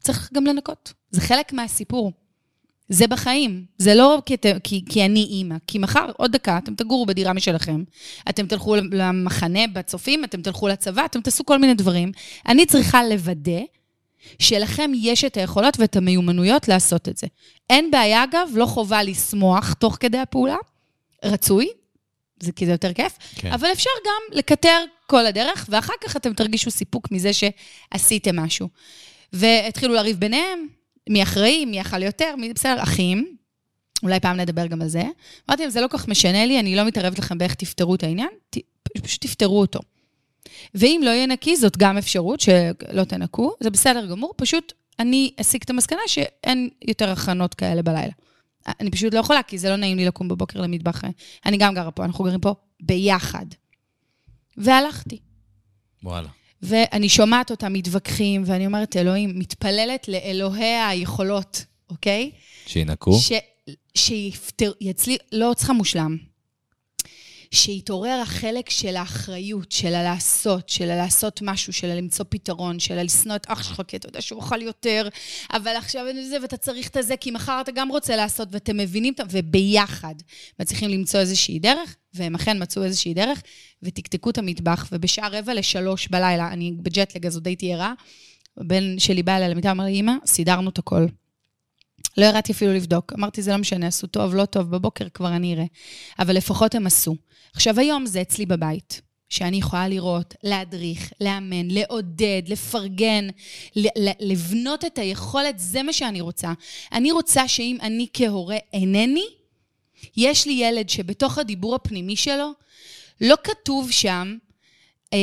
[0.00, 0.92] צריך גם לנקות.
[1.10, 2.12] זה חלק מהסיפור.
[2.88, 3.64] זה בחיים.
[3.78, 5.56] זה לא כי, כי, כי אני אימא.
[5.66, 7.84] כי מחר, עוד דקה, אתם תגורו בדירה משלכם,
[8.28, 12.12] אתם תלכו למחנה בצופים, אתם תלכו לצבא, אתם תעשו כל מיני דברים.
[12.48, 13.60] אני צריכה לוודא
[14.38, 17.26] שלכם יש את היכולות ואת המיומנויות לעשות את זה.
[17.70, 20.56] אין בעיה, אגב, לא חובה לשמוח תוך כדי הפעולה,
[21.24, 21.68] רצוי,
[22.40, 23.52] זה כי זה יותר כיף, כן.
[23.52, 28.68] אבל אפשר גם לקטר כל הדרך, ואחר כך אתם תרגישו סיפוק מזה שעשיתם משהו.
[29.32, 30.66] והתחילו לריב ביניהם,
[31.08, 33.36] מי אחראי, מי אכל יותר, מי בסדר, אחים.
[34.02, 35.02] אולי פעם נדבר גם על זה.
[35.48, 38.02] אמרתי להם, זה לא כל כך משנה לי, אני לא מתערבת לכם באיך תפתרו את
[38.02, 38.56] העניין, ת,
[39.02, 39.80] פשוט תפתרו אותו.
[40.74, 45.64] ואם לא יהיה נקי, זאת גם אפשרות שלא תנקו, זה בסדר גמור, פשוט אני אסיק
[45.64, 48.12] את המסקנה שאין יותר הכנות כאלה בלילה.
[48.80, 51.02] אני פשוט לא יכולה, כי זה לא נעים לי לקום בבוקר למטבח.
[51.46, 53.46] אני גם גרה פה, אנחנו גרים פה ביחד.
[54.56, 55.18] והלכתי.
[56.02, 56.28] וואלה.
[56.62, 62.30] ואני שומעת אותם מתווכחים, ואני אומרת, אלוהים, מתפללת לאלוהי היכולות, אוקיי?
[62.66, 63.18] שינקו.
[63.18, 63.32] ש...
[63.94, 64.72] שיפתר...
[64.80, 65.16] יצלי...
[65.32, 66.16] לא צריכה מושלם.
[67.50, 73.46] שיתעורר החלק של האחריות, של הלעשות, של הלעשות משהו, של הלמצוא פתרון, של הלשנוא את
[73.48, 75.08] אח שלך, כי אתה יודע שהוא אכל יותר,
[75.52, 78.76] אבל עכשיו אין זה, ואתה צריך את הזה, כי מחר אתה גם רוצה לעשות, ואתם
[78.76, 80.14] מבינים, וביחד
[80.60, 83.42] מצליחים למצוא איזושהי דרך, והם אכן מצאו איזושהי דרך,
[83.82, 87.92] ותקתקו את המטבח, ובשעה רבע לשלוש בלילה, אני בג'טלג, אז עוד הייתי ערה,
[88.56, 91.06] הבן שלי בא אליי למיטה, אמר לי, אמא, סידרנו את הכל.
[92.18, 93.12] לא ירדתי אפילו לבדוק.
[93.12, 95.64] אמרתי, זה לא משנה, עשו טוב, לא טוב, בבוקר כבר אני אראה.
[96.18, 97.16] אבל לפחות הם עשו.
[97.54, 103.28] עכשיו, היום זה אצלי בבית, שאני יכולה לראות, להדריך, לאמן, לעודד, לפרגן,
[104.20, 106.52] לבנות את היכולת, זה מה שאני רוצה.
[106.92, 109.26] אני רוצה שאם אני כהורה אינני,
[110.16, 112.52] יש לי ילד שבתוך הדיבור הפנימי שלו,
[113.20, 114.36] לא כתוב שם,
[115.12, 115.18] אה,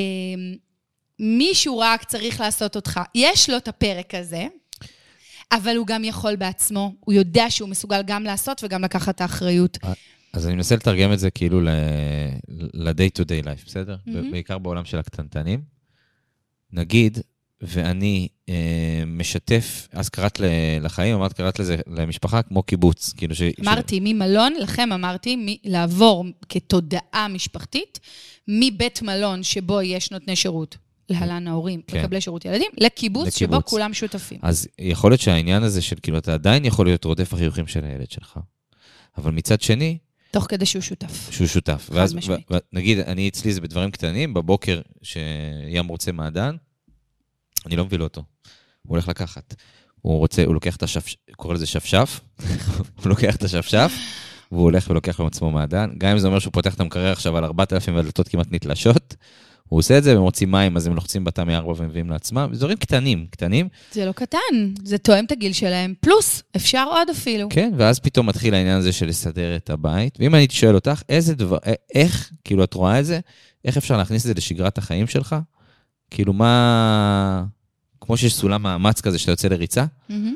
[1.19, 2.99] מישהו רק צריך לעשות אותך.
[3.15, 4.47] יש לו את הפרק הזה,
[5.51, 6.93] אבל הוא גם יכול בעצמו.
[6.99, 9.77] הוא יודע שהוא מסוגל גם לעשות וגם לקחת את האחריות.
[10.33, 13.95] אז אני מנסה לתרגם את זה כאילו ל-day to day life, בסדר?
[14.05, 14.31] מהמם.
[14.31, 15.61] בעיקר בעולם של הקטנטנים.
[16.73, 17.17] נגיד,
[17.61, 20.41] ואני אה, משתף, אז קראת
[20.81, 23.13] לחיים, אמרת, קראת לזה למשפחה כמו קיבוץ.
[23.17, 23.41] כאילו ש...
[23.61, 27.99] אמרתי, ממלון, לכם אמרתי, מ- לעבור כתודעה משפחתית,
[28.47, 30.77] מבית מלון שבו יש נותני שירות
[31.09, 31.99] להלן ההורים, כן.
[31.99, 33.69] מקבלי שירות ילדים, לקיבוץ שבו לקיבוץ.
[33.69, 34.39] כולם שותפים.
[34.41, 38.11] אז יכול להיות שהעניין הזה של כאילו, אתה עדיין יכול להיות רודף החיוכים של הילד
[38.11, 38.39] שלך,
[39.17, 39.97] אבל מצד שני,
[40.31, 41.31] תוך כדי שהוא שותף.
[41.31, 41.87] שהוא שותף.
[41.89, 42.47] חד ואז, משמעית.
[42.73, 46.55] נגיד, אני אצלי זה בדברים קטנים, בבוקר שים רוצה מעדן,
[47.65, 48.23] אני לא מביא לו אותו.
[48.81, 49.55] הוא הולך לקחת.
[50.01, 52.19] הוא רוצה, הוא לוקח את השפשף, קורא לזה שפשף,
[53.01, 53.91] הוא לוקח את השפשף,
[54.51, 55.89] והוא הולך ולוקח עם עצמו מעדן.
[55.97, 59.15] גם אם זה אומר שהוא פותח את המקרר עכשיו על 4,000 והדלתות כמעט נתלשות,
[59.69, 62.49] הוא עושה את זה, והם רוצים מים, אז הם לוחצים בתמי 4 ומביאים לעצמם.
[62.53, 67.47] דברים קטנים, קטנים, זה לא קטן, זה תואם את הגיל שלהם, פלוס, אפשר עוד אפילו.
[67.49, 70.17] כן, ואז פתאום מתחיל העניין הזה של לסדר את הבית.
[70.19, 73.19] ואם אני שואל אותך, איזה דבר, א- איך, כאילו, את רואה את זה,
[73.65, 75.35] איך אפשר להכניס את זה לשגרת החיים שלך?
[76.11, 77.43] כאילו, מה...
[78.01, 80.35] כמו שיש סולם מאמץ כזה שאתה יוצא לריצה, מהמם,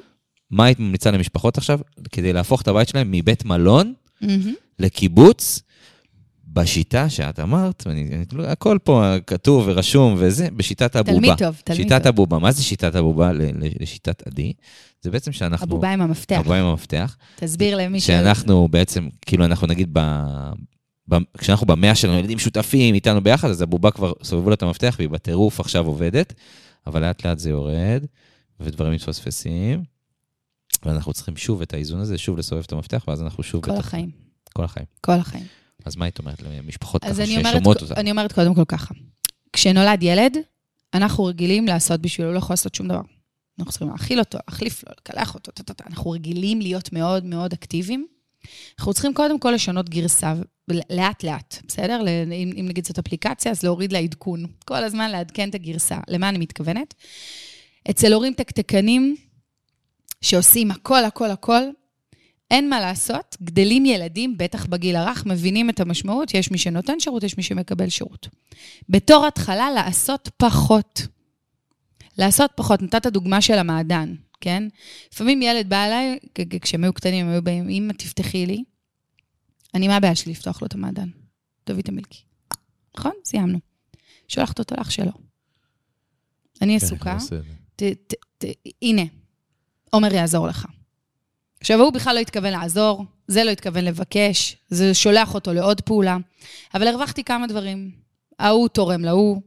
[0.52, 1.80] מה היית ממליצה למשפחות עכשיו
[2.12, 4.54] כדי להפוך את הבית שלהם מבית מלון מהמם.
[4.80, 5.62] לקיבוץ,
[6.54, 11.14] בשיטה שאת אמרת, ואני, אני, הכל פה כתוב ורשום וזה, בשיטת הבובה.
[11.20, 12.08] תלמיד טוב, תלמיד שיטת טוב.
[12.08, 12.40] הבובה.
[12.40, 13.32] מה זה שיטת הבובה
[13.80, 14.54] לשיטת עדי?
[15.02, 15.64] זה בעצם שאנחנו...
[15.64, 16.36] הבובה עם המפתח.
[16.40, 17.18] הבובה עם המפתח.
[17.36, 18.08] תסביר למי ש...
[18.08, 20.00] שאנחנו בעצם, כאילו אנחנו נגיד, ב,
[21.10, 24.96] ב, כשאנחנו במאה שלנו, ילדים שותפים איתנו ביחד, אז הבובה כבר סובבו לה את המפתח
[24.98, 26.34] והיא בטירוף עכשיו עובדת,
[26.88, 28.04] אבל לאט לאט זה יורד,
[28.60, 29.84] ודברים מתפספסים,
[30.86, 33.64] ואנחנו צריכים שוב את האיזון הזה, שוב לסובב את המפתח, ואז אנחנו שוב...
[33.66, 34.10] כל בתוך- החיים.
[34.54, 34.86] כל החיים.
[35.02, 35.44] כל החיים.
[35.90, 37.94] אז מה היית אומרת למשפחות אז ככה ששומעות אותה?
[37.94, 38.94] אני אומרת קודם כל ככה.
[39.54, 40.38] כשנולד ילד,
[40.94, 43.02] אנחנו רגילים לעשות בשבילו, לא יכול לעשות שום דבר.
[43.60, 45.84] אנחנו צריכים להאכיל אותו, להחליף לו, לקלח אותו, טה-טה-טה.
[45.88, 48.08] אנחנו רגילים להיות מאוד מאוד אקטיביים.
[48.80, 50.34] אנחנו צריכים קודם כל לשנות גרסה,
[50.90, 52.02] לאט-לאט, בסדר?
[52.02, 54.46] אם, אם נגיד זאת אפליקציה, אז להוריד לה עדכון.
[54.66, 55.98] כל הזמן לעדכן את הגרסה.
[56.08, 56.94] למה אני מתכוונת?
[57.90, 59.16] אצל הורים תקתקנים
[60.22, 61.62] שעושים הכל, הכל, הכל,
[62.52, 67.24] אין מה לעשות, גדלים ילדים, בטח בגיל הרך, מבינים את המשמעות, יש מי שנותן שירות,
[67.24, 68.28] יש מי שמקבל שירות.
[68.90, 71.02] בתור התחלה, לעשות פחות.
[72.18, 72.82] לעשות פחות.
[72.82, 74.64] נתת דוגמה של המעדן, כן?
[75.14, 76.20] לפעמים ילד בא אליי,
[76.62, 78.64] כשהם היו קטנים, הם היו באים, אמא, תפתחי לי.
[79.74, 81.10] אני, מה הבעיה שלי לפתוח לו את המעדן?
[81.64, 82.22] תביא את המילקי.
[82.98, 83.12] נכון?
[83.26, 83.60] סיימנו.
[84.28, 85.12] שולחת אותו לאח שלו.
[86.62, 87.18] אני כן, עסוקה.
[87.76, 88.46] ת, ת, ת,
[88.82, 89.02] הנה,
[89.90, 90.66] עומר יעזור לך.
[91.60, 96.18] עכשיו, הוא בכלל לא התכוון לעזור, זה לא התכוון לבקש, זה שולח אותו לעוד פעולה,
[96.74, 97.92] אבל הרווחתי כמה דברים.
[98.40, 99.42] ההוא תורם להוא,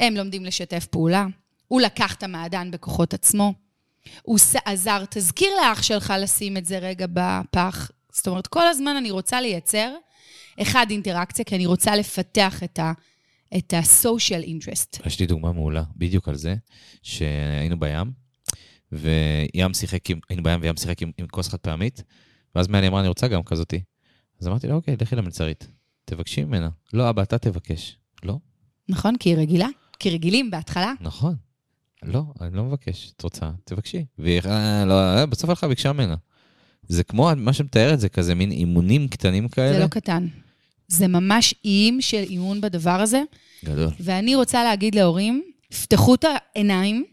[0.00, 1.26] הם לומדים לשתף פעולה,
[1.68, 3.54] הוא לקח את המעדן בכוחות עצמו,
[4.22, 7.90] הוא עזר, תזכיר לאח שלך לשים את זה רגע בפח.
[8.12, 9.94] זאת אומרת, כל הזמן אני רוצה לייצר,
[10.62, 12.92] אחד, אינטראקציה, כי אני רוצה לפתח את ה...
[13.56, 15.06] את ה-social interest.
[15.06, 16.54] יש לי דוגמה מעולה, בדיוק על זה,
[17.02, 18.12] שהיינו בים,
[18.96, 22.02] וים שיחק עם, היינו בים וים שיחק עם, עם כוס חד פעמית,
[22.54, 23.80] ואז מאלי אמרה, אני רוצה גם כזאתי.
[24.40, 25.68] אז אמרתי לה, אוקיי, לכי למלצרית,
[26.04, 26.68] תבקשי ממנה.
[26.92, 27.96] לא, אבא, אתה תבקש.
[28.22, 28.38] לא,
[28.88, 29.16] נכון?
[29.16, 29.68] כי היא רגילה.
[29.98, 30.92] כי רגילים בהתחלה.
[31.00, 31.34] נכון.
[32.02, 33.12] לא, אני לא מבקש.
[33.16, 34.04] את רוצה, תבקשי.
[34.18, 36.14] והיא, אה, לא, אה, בסוף הלכה ביקשה ממנה.
[36.88, 39.72] זה כמו מה שמתארת, זה כזה מין אימונים קטנים כאלה.
[39.72, 40.26] זה לא קטן.
[40.88, 43.22] זה ממש איים של אימון בדבר הזה.
[43.64, 43.88] גדול.
[44.00, 45.42] ואני רוצה להגיד להורים,
[45.82, 47.04] פתחו את העיניים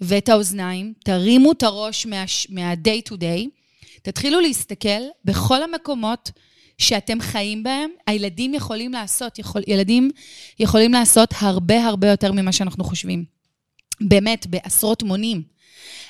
[0.00, 3.48] ואת האוזניים, תרימו את הראש מה- מה-day to day,
[4.02, 6.30] תתחילו להסתכל בכל המקומות
[6.78, 10.10] שאתם חיים בהם, הילדים יכולים לעשות, יכול, ילדים
[10.60, 13.24] יכולים לעשות הרבה הרבה יותר ממה שאנחנו חושבים.
[14.00, 15.42] באמת, בעשרות מונים.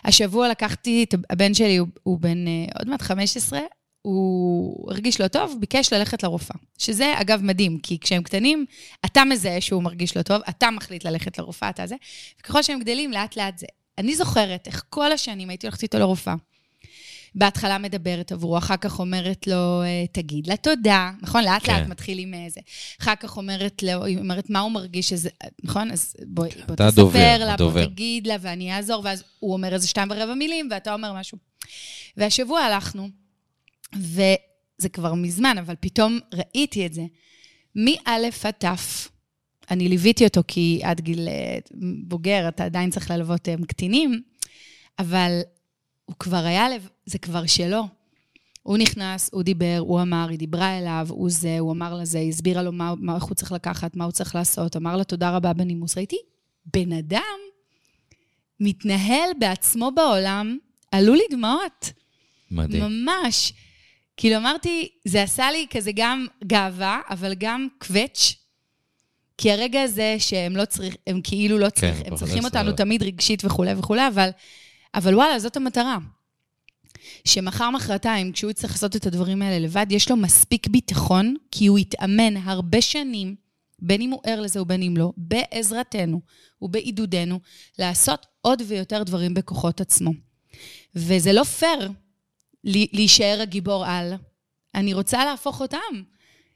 [0.05, 3.61] השבוע לקחתי את הבן שלי, הוא, הוא בן אה, עוד מעט 15,
[4.03, 6.57] הוא הרגיש לא טוב, ביקש ללכת לרופאה.
[6.79, 8.64] שזה, אגב, מדהים, כי כשהם קטנים,
[9.05, 11.94] אתה מזהה שהוא מרגיש לא טוב, אתה מחליט ללכת לרופאה, אתה זה,
[12.40, 13.66] וככל שהם גדלים, לאט-לאט זה.
[14.00, 16.34] אני זוכרת איך כל השנים הייתי הולכת איתו לרופאה.
[17.34, 21.44] בהתחלה מדברת עבורו, אחר כך אומרת לו, אה, תגיד לה תודה, נכון?
[21.44, 21.90] לאט לאט כן.
[21.90, 22.60] מתחילים זה.
[23.00, 25.28] אחר כך אומרת לו, היא אומרת, מה הוא מרגיש שזה,
[25.64, 25.90] נכון?
[25.90, 27.80] אז בואי בוא אתה תספר הדובר, לה, הדובר.
[27.80, 31.38] בוא תגיד לה, ואני אעזור, ואז הוא אומר איזה שתיים ורבע מילים, ואתה אומר משהו.
[32.16, 33.08] והשבוע הלכנו,
[33.96, 37.02] וזה כבר מזמן, אבל פתאום ראיתי את זה.
[37.76, 38.64] מא' עד ת',
[39.70, 41.59] אני ליוויתי אותו כי עד גיל אה,
[42.04, 44.22] בוגר, אתה עדיין צריך ללוות אה, קטינים,
[44.98, 45.40] אבל
[46.04, 46.88] הוא כבר היה, לב...
[47.06, 47.85] זה כבר שלו.
[48.62, 52.28] הוא נכנס, הוא דיבר, הוא אמר, היא דיברה אליו, הוא זה, הוא אמר לזה, היא
[52.28, 55.30] הסבירה לו מה, מה, איך הוא צריך לקחת, מה הוא צריך לעשות, אמר לה תודה
[55.30, 55.96] רבה בנימוס.
[55.96, 56.16] ראיתי
[56.64, 57.38] בן אדם
[58.61, 60.59] מתנהל בעצמו בעולם,
[60.92, 61.92] עלו לי דמעות.
[62.50, 62.83] מדהים.
[62.83, 63.52] ממש.
[64.16, 68.35] כאילו אמרתי, זה עשה לי כזה גם גאווה, אבל גם קווץ',
[69.40, 72.76] כי הרגע הזה שהם לא צריך, הם כאילו לא הם פחות צריכים לא אותנו צריך.
[72.76, 74.31] תמיד רגשית וכולי וכולי, אבל,
[74.94, 75.98] אבל וואלה, זאת המטרה.
[77.24, 81.79] שמחר, מחרתיים, כשהוא יצטרך לעשות את הדברים האלה לבד, יש לו מספיק ביטחון, כי הוא
[81.79, 83.35] התאמן הרבה שנים
[83.79, 86.20] בין אם הוא ער לזה ובין אם לא, בעזרתנו
[86.62, 87.40] ובעידודנו,
[87.79, 90.12] לעשות עוד ויותר דברים בכוחות עצמו.
[90.94, 91.90] וזה לא פייר
[92.64, 94.14] להישאר הגיבור על.
[94.74, 96.03] אני רוצה להפוך אותם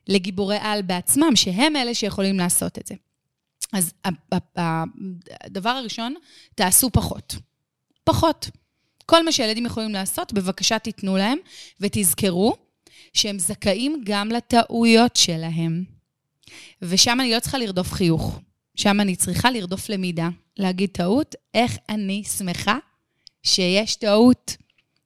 [0.09, 2.95] לגיבורי על בעצמם, שהם אלה שיכולים לעשות את זה.
[3.73, 3.93] אז
[5.45, 6.15] הדבר הראשון,
[6.55, 7.37] תעשו פחות.
[8.05, 8.51] פחות.
[9.07, 11.39] כל מה שילדים יכולים לעשות, בבקשה תיתנו להם,
[11.81, 12.57] ותזכרו
[13.13, 15.85] שהם זכאים גם לטעויות שלהם.
[16.83, 18.41] ושם אני לא צריכה לרדוף חיוך,
[18.77, 22.79] שם אני צריכה לרדוף למידה, להגיד טעות, איך אני שמחה
[23.43, 24.57] שיש טעות.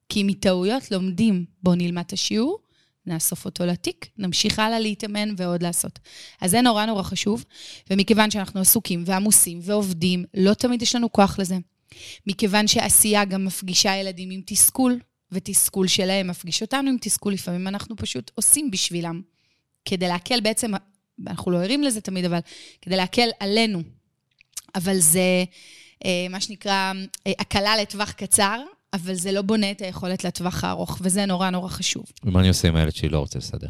[0.09, 1.45] כי מטעויות לומדים.
[1.63, 2.59] בואו נלמד את השיעור,
[3.09, 5.99] נאסוף אותו לתיק, נמשיך הלאה להתאמן ועוד לעשות.
[6.40, 7.44] אז זה נורא נורא חשוב,
[7.90, 11.57] ומכיוון שאנחנו עסוקים ועמוסים ועובדים, לא תמיד יש לנו כוח לזה.
[12.27, 14.99] מכיוון שעשייה גם מפגישה ילדים עם תסכול,
[15.33, 19.23] ותסכול שלהם מפגיש אותנו עם תסכול, לפעמים אנחנו פשוט עושים בשבילם.
[19.85, 20.71] כדי להקל בעצם,
[21.27, 22.38] אנחנו לא ערים לזה תמיד, אבל
[22.83, 23.83] כדי להקל עלינו.
[24.75, 25.44] אבל זה
[26.05, 26.92] אה, מה שנקרא
[27.27, 28.61] אה, הקלה לטווח קצר,
[28.92, 32.05] אבל זה לא בונה את היכולת לטווח הארוך, וזה נורא נורא חשוב.
[32.24, 33.68] ומה אני עושה עם הילד שלי לא רוצה לסדר?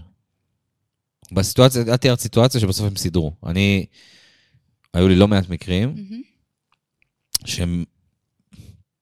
[1.33, 3.33] בסיטואציה, את תיארת סיטואציה שבסוף הם סידרו.
[3.47, 3.87] אני,
[4.95, 7.47] היו לי לא מעט מקרים mm-hmm.
[7.47, 7.85] שהם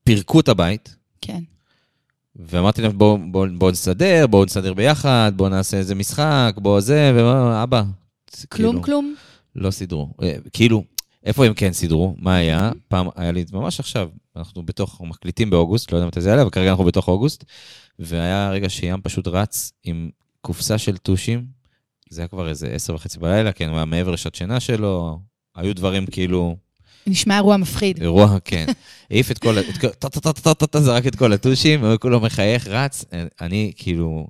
[0.04, 0.96] פירקו את הבית.
[1.20, 1.42] כן.
[2.36, 7.12] ואמרתי להם, בואו בוא, בוא נסדר, בואו נסדר ביחד, בואו נעשה איזה משחק, בואו זה,
[7.16, 7.82] ואבא.
[8.48, 9.14] כלום, כאילו, כלום?
[9.56, 10.10] לא סידרו.
[10.22, 10.84] אה, כאילו,
[11.24, 12.14] איפה הם כן סידרו?
[12.18, 12.70] מה היה?
[12.88, 16.50] פעם, היה לי ממש עכשיו, אנחנו בתוך, מקליטים באוגוסט, לא יודע מתי זה היה, אבל
[16.50, 17.44] כרגע אנחנו בתוך אוגוסט,
[17.98, 21.46] והיה רגע שים פשוט רץ עם קופסה של טושים,
[22.10, 25.20] זה היה כבר איזה עשר וחצי בלילה, כן, הוא היה מעבר לשעת שינה שלו,
[25.56, 26.56] היו דברים כאילו...
[27.06, 28.02] נשמע אירוע מפחיד.
[28.02, 28.66] אירוע, כן.
[29.10, 29.56] העיף את כל,
[30.78, 33.04] זרק את כל הטושים, הוא כולו מחייך, רץ.
[33.40, 34.26] אני כאילו,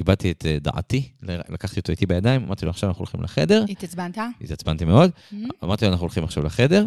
[0.00, 3.64] איבדתי את אה, דעתי, לקחתי אותו איתי בידיים, אמרתי לו, עכשיו אנחנו הולכים לחדר.
[3.68, 4.18] התעצבנת?
[4.40, 5.10] התעצבנתי מאוד.
[5.10, 5.36] Mm-hmm.
[5.64, 6.86] אמרתי לו, אנחנו הולכים עכשיו לחדר,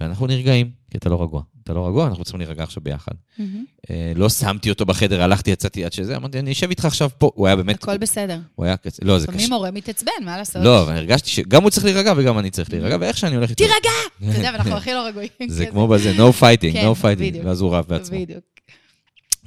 [0.00, 1.42] ואנחנו נרגעים, כי אתה לא רגוע.
[1.64, 3.12] אתה לא רגוע, אנחנו צריכים להירגע עכשיו ביחד.
[3.12, 3.42] Mm-hmm.
[3.90, 7.30] אה, לא שמתי אותו בחדר, הלכתי, יצאתי עד שזה, אמרתי, אני אשב איתך עכשיו פה.
[7.34, 7.82] הוא היה באמת...
[7.82, 8.38] הכל בסדר.
[8.54, 9.36] הוא היה קצת, לא, זה קשה.
[9.36, 10.62] לפעמים הורה מתעצבן, מה לעשות?
[10.64, 13.64] לא, אבל הרגשתי שגם הוא צריך להירגע וגם אני צריך להירגע, ואיך שאני הולך איתו...
[13.64, 13.90] תירגע!
[14.30, 15.30] אתה יודע, אנחנו הכי לא רגועים.
[15.48, 18.18] זה כמו בזה, no fighting, no fighting, ואז הוא רב בעצמו.
[18.20, 18.44] בדיוק.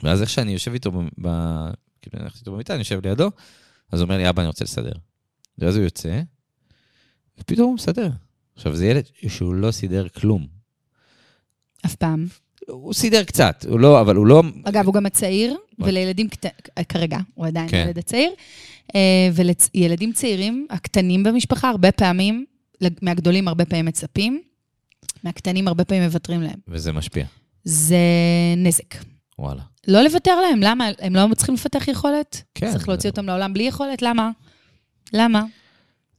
[0.04, 3.32] ואז איך שאני יושב איתו, כאילו, אני הולך איתו במיטה, אני יושב לידו,
[3.92, 4.94] אז הוא אומר לי, אבא, אני רוצה לסדר.
[5.58, 6.22] ואז הוא יוצא,
[7.40, 8.10] ופתאום הוא מסדר.
[8.62, 10.48] עכשיו, זה ילד שהוא לא סידר כלום.
[11.86, 12.28] אף פעם.
[12.68, 14.44] הוא סידר קצת, הוא לא, אבל הוא לא...
[14.64, 16.54] אגב, הוא גם הצעיר, ולילדים קטנים,
[16.90, 17.84] כרגע, הוא עדיין כן.
[17.86, 18.32] ילד הצעיר,
[18.96, 22.46] אה, ולילדים צעירים, הקטנים במשפחה, הרבה פעמים,
[23.02, 24.42] מהגדולים הרבה פעמים מצפים,
[25.24, 26.60] מהקטנים הרבה פעמים מוותרים להם.
[26.68, 27.26] וזה משפיע.
[27.64, 27.98] זה
[28.58, 28.96] נזק.
[29.40, 29.62] וואלה.
[29.88, 30.90] לא לוותר להם, למה?
[31.00, 32.44] הם לא צריכים לפתח יכולת?
[32.56, 32.72] כן.
[32.72, 34.02] צריך להוציא אותם לעולם בלי יכולת?
[34.02, 34.30] למה?
[35.14, 35.44] למה?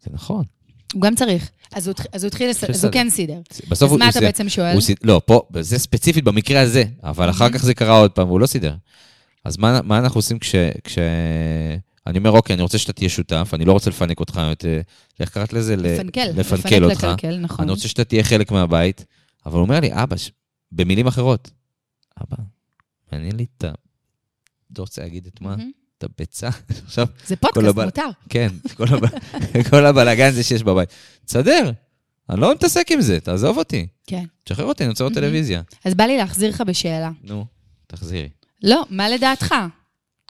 [0.03, 0.45] זה נכון.
[0.93, 1.51] הוא גם צריך.
[1.73, 2.65] אז הוא, אז הוא התחיל, לס...
[2.65, 3.41] אז הוא כן סידר.
[3.69, 4.73] בסוף אז הוא, מה הוא אתה סידר, בעצם שואל?
[4.73, 4.97] הוא סיד...
[5.03, 8.47] לא, פה, זה ספציפית במקרה הזה, אבל אחר כך זה קרה עוד פעם, והוא לא
[8.47, 8.75] סידר.
[9.45, 10.55] אז מה, מה אנחנו עושים כש...
[10.85, 10.99] כש...
[12.07, 14.65] אני אומר, אוקיי, אני רוצה שאתה תהיה שותף, אני לא רוצה לפנק אותך, את,
[15.21, 15.77] איך קראת לזה?
[15.77, 16.31] לפנקל.
[16.37, 17.05] לפנקל אותך.
[17.05, 17.63] לקלקל, נכון.
[17.63, 19.05] אני רוצה שאתה תהיה חלק מהבית,
[19.47, 20.31] אבל הוא אומר לי, אבא, ש...
[20.73, 21.51] במילים אחרות,
[22.23, 22.37] אבא,
[23.13, 23.71] מעניין לי את ה...
[24.79, 25.57] לא רוצה להגיד את מה?
[26.05, 26.49] את הביצה.
[26.87, 27.07] עכשיו...
[27.27, 28.09] זה פודקאסט, מותר.
[28.29, 28.49] כן,
[29.71, 30.89] כל הבלאגן זה שיש בבית.
[31.25, 31.71] תסדר,
[32.31, 33.87] אני לא מתעסק עם זה, תעזוב אותי.
[34.07, 34.25] כן.
[34.45, 35.63] תשחרר אותי, אני רוצה לראות טלוויזיה.
[35.85, 37.11] אז בא לי להחזיר לך בשאלה.
[37.23, 37.45] נו,
[37.87, 38.29] תחזירי.
[38.63, 39.55] לא, מה לדעתך?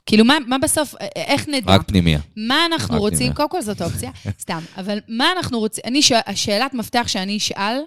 [0.05, 1.73] כאילו, מה, מה בסוף, איך נדע?
[1.73, 2.19] רק פנימיה.
[2.37, 3.35] מה אנחנו רוצים, פנימיה.
[3.35, 7.77] קודם כל זאת אופציה, סתם, אבל מה אנחנו רוצים, אני, שואל, השאלת מפתח שאני אשאל,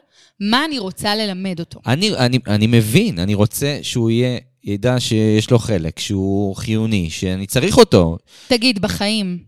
[0.40, 1.81] מה אני רוצה ללמד אותו?
[1.87, 7.46] אני, אני, אני מבין, אני רוצה שהוא יהיה ידע שיש לו חלק, שהוא חיוני, שאני
[7.46, 8.18] צריך אותו.
[8.48, 9.38] תגיד, בחיים,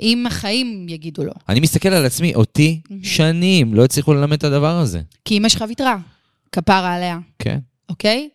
[0.00, 1.32] אם החיים יגידו לו.
[1.48, 5.00] אני מסתכל על עצמי, אותי שנים לא הצליחו ללמד את הדבר הזה.
[5.24, 5.96] כי אמא שלך ויתרה,
[6.52, 7.18] כפרה עליה.
[7.38, 7.58] כן.
[7.88, 8.28] אוקיי?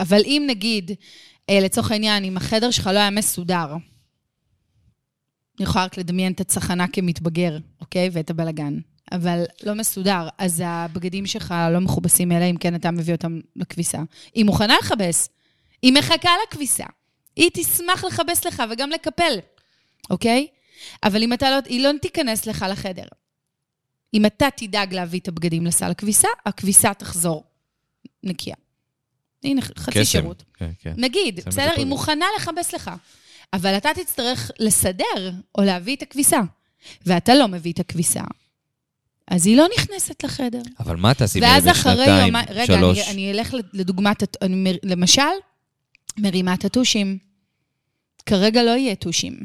[0.00, 0.90] אבל אם נגיד,
[1.50, 3.66] אה, לצורך העניין, אם החדר שלך לא היה מסודר,
[5.58, 8.10] אני יכולה רק לדמיין את הצחנה כמתבגר, אוקיי?
[8.12, 8.78] ואת הבלגן.
[9.12, 13.98] אבל לא מסודר, אז הבגדים שלך לא מכובסים, אלא אם כן אתה מביא אותם לכביסה.
[14.34, 15.28] היא מוכנה לכבס,
[15.82, 16.84] היא מחכה לכביסה.
[17.36, 19.38] היא תשמח לכבס לך וגם לקפל,
[20.10, 20.46] אוקיי?
[21.02, 23.06] אבל אם אתה לא, היא לא תיכנס לך לחדר.
[24.14, 27.44] אם אתה תדאג להביא את הבגדים לסל הכביסה, הכביסה תחזור
[28.22, 28.56] נקייה.
[29.44, 30.04] הנה, חצי קסם.
[30.04, 30.42] שירות.
[30.54, 30.94] כן, כן.
[30.96, 31.72] נגיד, בסדר?
[31.76, 32.90] היא מוכנה לכבס לך.
[33.52, 36.40] אבל אתה תצטרך לסדר או להביא את הכביסה,
[37.06, 38.22] ואתה לא מביא את הכביסה,
[39.28, 40.62] אז היא לא נכנסת לחדר.
[40.80, 41.66] אבל מה תעשי בשנתיים, שלוש?
[41.66, 45.22] ואז אחרי יומיים, רגע, אני, אני אלך לדוגמת, אני, למשל,
[46.18, 47.18] מרימה הטושים.
[48.26, 49.36] כרגע לא יהיה טושים.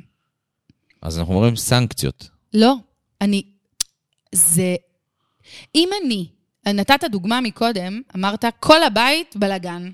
[1.01, 2.29] אז אנחנו אומרים סנקציות.
[2.53, 2.75] לא,
[3.21, 3.43] אני
[4.31, 4.75] זה...
[5.75, 6.27] אם אני,
[6.67, 9.91] נתת דוגמה מקודם, אמרת, כל הבית בלאגן.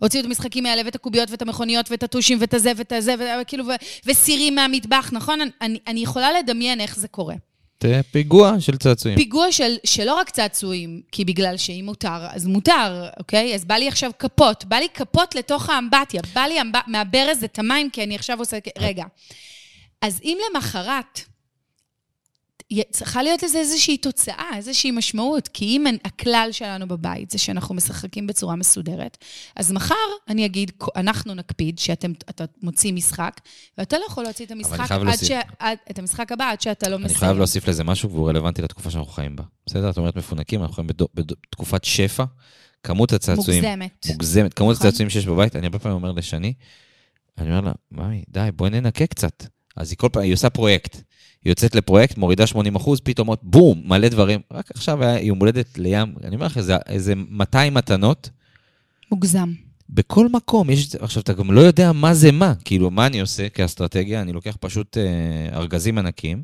[0.00, 3.64] הוציאו את המשחקים האלה, ואת הקוביות, ואת המכוניות, ואת הטושים, ואת הזה, ואת הזה, וכאילו,
[4.06, 5.38] וסירים מהמטבח, נכון?
[5.60, 7.34] אני, אני יכולה לדמיין איך זה קורה.
[7.82, 9.18] זה פיגוע של צעצועים.
[9.18, 13.54] פיגוע של, שלא רק צעצועים, כי בגלל שאם מותר, אז מותר, אוקיי?
[13.54, 16.76] אז בא לי עכשיו כפות, בא לי כפות לתוך האמבטיה, בא לי אמב...
[16.86, 18.58] מהברז את המים, כי אני עכשיו עושה...
[18.78, 19.04] רגע.
[20.02, 21.20] אז אם למחרת
[22.90, 25.48] צריכה להיות לזה איזושהי תוצאה, איזושהי משמעות.
[25.48, 29.18] כי אם הכלל שלנו בבית זה שאנחנו משחקים בצורה מסודרת,
[29.56, 29.94] אז מחר
[30.28, 33.40] אני אגיד, אנחנו נקפיד שאתה מוציא משחק,
[33.78, 35.28] ואתה לא יכול להוציא את המשחק, עד להוסיף...
[35.28, 35.32] ש...
[35.58, 37.10] עד, את המשחק הבא עד שאתה לא מסיים.
[37.10, 39.44] אני חייב להוסיף לזה משהו, והוא רלוונטי לתקופה שאנחנו חיים בה.
[39.66, 39.90] בסדר?
[39.90, 42.24] את אומרת מפונקים, אנחנו חיים בתקופת שפע.
[42.82, 43.64] כמות הצעצועים...
[43.64, 44.06] מוגזמת.
[44.10, 44.54] מוגזמת.
[44.54, 44.86] כמות נכון.
[44.86, 46.52] הצעצועים שיש בבית, אני הרבה פעמים אומר לשני,
[47.38, 49.46] אני אומר לה, ממי, די, בואי ננקה קצת.
[49.76, 50.96] אז היא כל פעם, היא עושה פרויקט.
[51.44, 54.40] היא יוצאת לפרויקט, מורידה 80 אחוז, פתאום עוד בום, מלא דברים.
[54.52, 58.30] רק עכשיו היה יום הולדת לים, אני אומר לך, איזה, איזה 200 מתנות.
[59.10, 59.52] מוגזם.
[59.90, 62.54] בכל מקום, יש, עכשיו, אתה גם לא יודע מה זה מה.
[62.64, 64.20] כאילו, מה אני עושה כאסטרטגיה?
[64.20, 66.42] אני לוקח פשוט אה, ארגזים ענקים.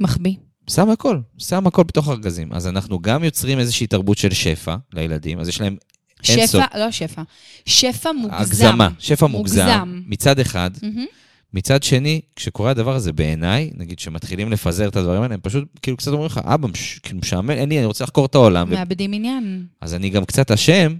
[0.00, 0.34] מחביא.
[0.70, 2.52] שם הכל, שם הכל בתוך ארגזים.
[2.52, 5.76] אז אנחנו גם יוצרים איזושהי תרבות של שפע לילדים, אז יש להם
[6.22, 6.64] שפע.
[6.78, 7.22] לא שפע,
[7.66, 8.36] שפע מוגזם.
[8.36, 9.60] הגזמה, שפע מוגזם.
[9.60, 10.00] מוגזם.
[10.06, 11.23] מצד אחד, mm-hmm.
[11.54, 15.96] מצד שני, כשקורה הדבר הזה בעיניי, נגיד שמתחילים לפזר את הדברים האלה, הם פשוט כאילו
[15.96, 18.70] קצת אומרים לך, אבא, מש, כאילו משעמם, אין לי, אני רוצה לחקור את העולם.
[18.70, 19.14] מאבדים ו...
[19.14, 19.66] עניין.
[19.80, 20.94] אז אני גם קצת אשם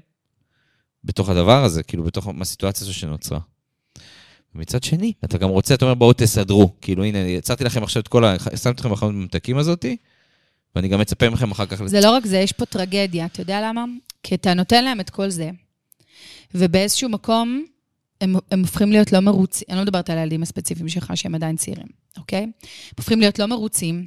[1.05, 3.39] בתוך הדבר הזה, כאילו בתוך הסיטואציה הזו שנוצרה.
[4.55, 6.73] ומצד שני, אתה גם רוצה, אתה אומר, בואו תסדרו.
[6.81, 8.37] כאילו, הנה, יצרתי לכם עכשיו את כל ה...
[8.39, 9.97] שמתי אתכם בחנות ממתקים הזאתי,
[10.77, 11.87] ואני גם מצפה מכם אחר כך...
[11.87, 13.27] זה לא רק זה, יש פה טרגדיה.
[13.27, 13.85] אתה יודע למה?
[14.23, 15.51] כי אתה נותן להם את כל זה,
[16.55, 17.65] ובאיזשהו מקום,
[18.21, 21.57] הם, הם הופכים להיות לא מרוצים, אני לא מדברת על הילדים הספציפיים שלך, שהם עדיין
[21.57, 21.87] צעירים,
[22.17, 22.43] אוקיי?
[22.43, 22.51] הם
[22.97, 24.07] הופכים להיות לא מרוצים,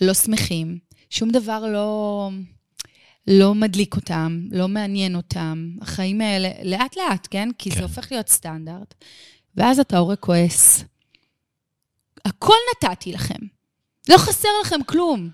[0.00, 0.78] לא שמחים,
[1.10, 2.30] שום דבר לא,
[3.26, 5.70] לא מדליק אותם, לא מעניין אותם.
[5.80, 7.48] החיים האלה, לאט-לאט, כן?
[7.58, 7.76] כי כן.
[7.76, 8.94] זה הופך להיות סטנדרט.
[9.56, 10.84] ואז אתה הורה כועס.
[12.24, 13.38] הכל נתתי לכם.
[14.08, 15.30] לא חסר לכם כלום.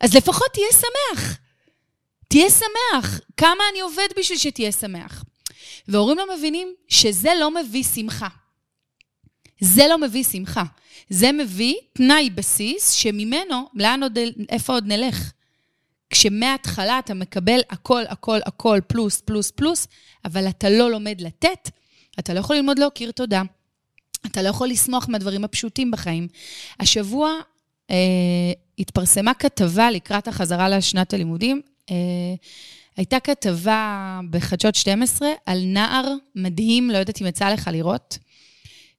[0.00, 1.38] אז לפחות תהיה שמח.
[2.28, 3.20] תהיה שמח.
[3.36, 5.24] כמה אני עובד בשביל שתהיה שמח.
[5.90, 8.28] והורים לא מבינים שזה לא מביא שמחה.
[9.60, 10.64] זה לא מביא שמחה.
[11.10, 14.18] זה מביא תנאי בסיס שממנו, לאן עוד,
[14.48, 15.32] איפה עוד נלך?
[16.10, 19.88] כשמההתחלה אתה מקבל הכל, הכל, הכל, פלוס, פלוס, פלוס,
[20.24, 21.70] אבל אתה לא לומד לתת,
[22.18, 23.42] אתה לא יכול ללמוד להכיר תודה.
[24.26, 26.28] אתה לא יכול לשמוח מהדברים הפשוטים בחיים.
[26.80, 27.32] השבוע
[27.90, 27.96] אה,
[28.78, 31.94] התפרסמה כתבה לקראת החזרה לשנת הלימודים, אה,
[32.96, 38.18] הייתה כתבה בחדשות 12 על נער מדהים, לא יודעת אם יצא לך לראות,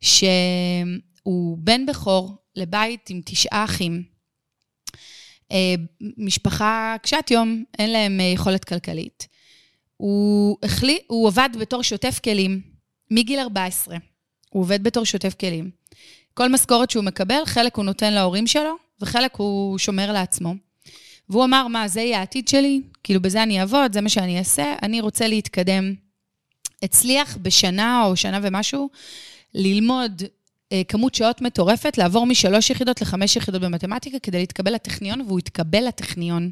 [0.01, 4.03] שהוא בן בכור לבית עם תשעה אחים.
[5.51, 5.75] אה,
[6.17, 9.27] משפחה קשת יום, אין להם אה, יכולת כלכלית.
[9.97, 12.61] הוא, החלי, הוא עבד בתור שוטף כלים
[13.11, 13.97] מגיל 14.
[14.49, 15.71] הוא עובד בתור שוטף כלים.
[16.33, 20.53] כל משכורת שהוא מקבל, חלק הוא נותן להורים שלו, וחלק הוא שומר לעצמו.
[21.31, 22.81] והוא אמר, מה, זה יהיה העתיד שלי?
[23.03, 25.93] כאילו, בזה אני אעבוד, זה מה שאני אעשה, אני רוצה להתקדם.
[26.83, 28.89] הצליח בשנה או שנה ומשהו
[29.53, 30.23] ללמוד
[30.71, 35.87] אה, כמות שעות מטורפת, לעבור משלוש יחידות לחמש יחידות במתמטיקה כדי להתקבל לטכניון, והוא התקבל
[35.87, 36.51] לטכניון.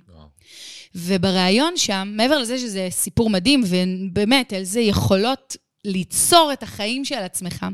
[0.95, 7.15] ובריאיון שם, מעבר לזה שזה סיפור מדהים, ובאמת, על זה יכולות ליצור את החיים של
[7.15, 7.65] עצמך,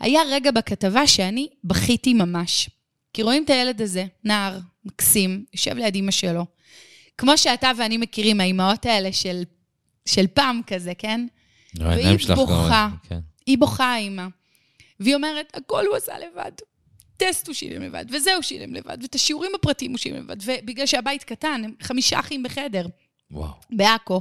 [0.00, 2.70] היה רגע בכתבה שאני בכיתי ממש.
[3.12, 4.58] כי רואים את הילד הזה, נער,
[4.90, 6.46] מקסים, יושב ליד אימא שלו.
[7.18, 9.42] כמו שאתה ואני מכירים, האימהות האלה של,
[10.06, 11.26] של פעם כזה, כן?
[11.78, 13.18] לא, והיא בוכה, כן.
[13.46, 14.26] היא בוכה, האימא.
[15.00, 16.52] והיא אומרת, הכל הוא עשה לבד.
[17.16, 20.36] טסט הוא שילם לבד, וזה הוא שילם לבד, ואת השיעורים הפרטיים הוא שילם לבד.
[20.44, 22.86] ובגלל שהבית קטן, הם חמישה אחים בחדר.
[23.30, 23.50] וואו.
[23.70, 24.20] בעכו.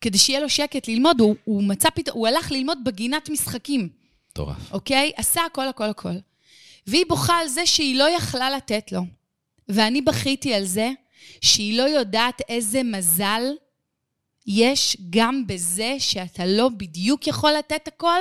[0.00, 3.88] כדי שיהיה לו שקט ללמוד, הוא, הוא מצא פתאום, הוא הלך ללמוד בגינת משחקים.
[4.30, 4.72] מטורף.
[4.72, 5.12] אוקיי?
[5.16, 6.14] עשה הכל, הכל, הכל.
[6.86, 9.00] והיא בוכה על זה שהיא לא יכלה לתת לו.
[9.72, 10.90] ואני בכיתי על זה
[11.40, 13.42] שהיא לא יודעת איזה מזל
[14.46, 18.20] יש גם בזה שאתה לא בדיוק יכול לתת הכל,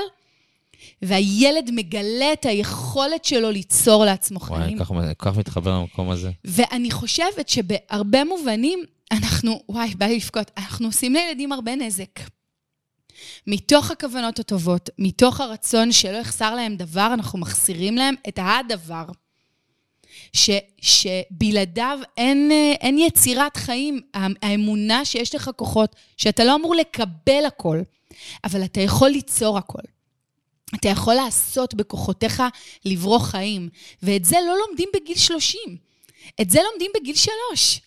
[1.02, 4.80] והילד מגלה את היכולת שלו ליצור לעצמו חיים.
[4.82, 6.32] וואי, כך מתחבר למקום הזה.
[6.46, 12.20] ואני חושבת שבהרבה מובנים, אנחנו, וואי, בא לי לבכות, אנחנו עושים לילדים הרבה נזק.
[13.48, 19.06] מתוך הכוונות הטובות, מתוך הרצון שלא יחסר להם דבר, אנחנו מחסירים להם את הדבר.
[20.34, 20.50] ש,
[20.82, 22.52] שבלעדיו אין,
[22.82, 24.02] אין יצירת חיים.
[24.14, 27.82] האמונה שיש לך כוחות, שאתה לא אמור לקבל הכל,
[28.44, 29.82] אבל אתה יכול ליצור הכל.
[30.76, 32.44] אתה יכול לעשות בכוחותיך
[32.86, 33.70] לברוא חיים,
[34.04, 35.62] ואת זה לא לומדים בגיל 30.
[36.42, 37.82] את זה לומדים בגיל 3.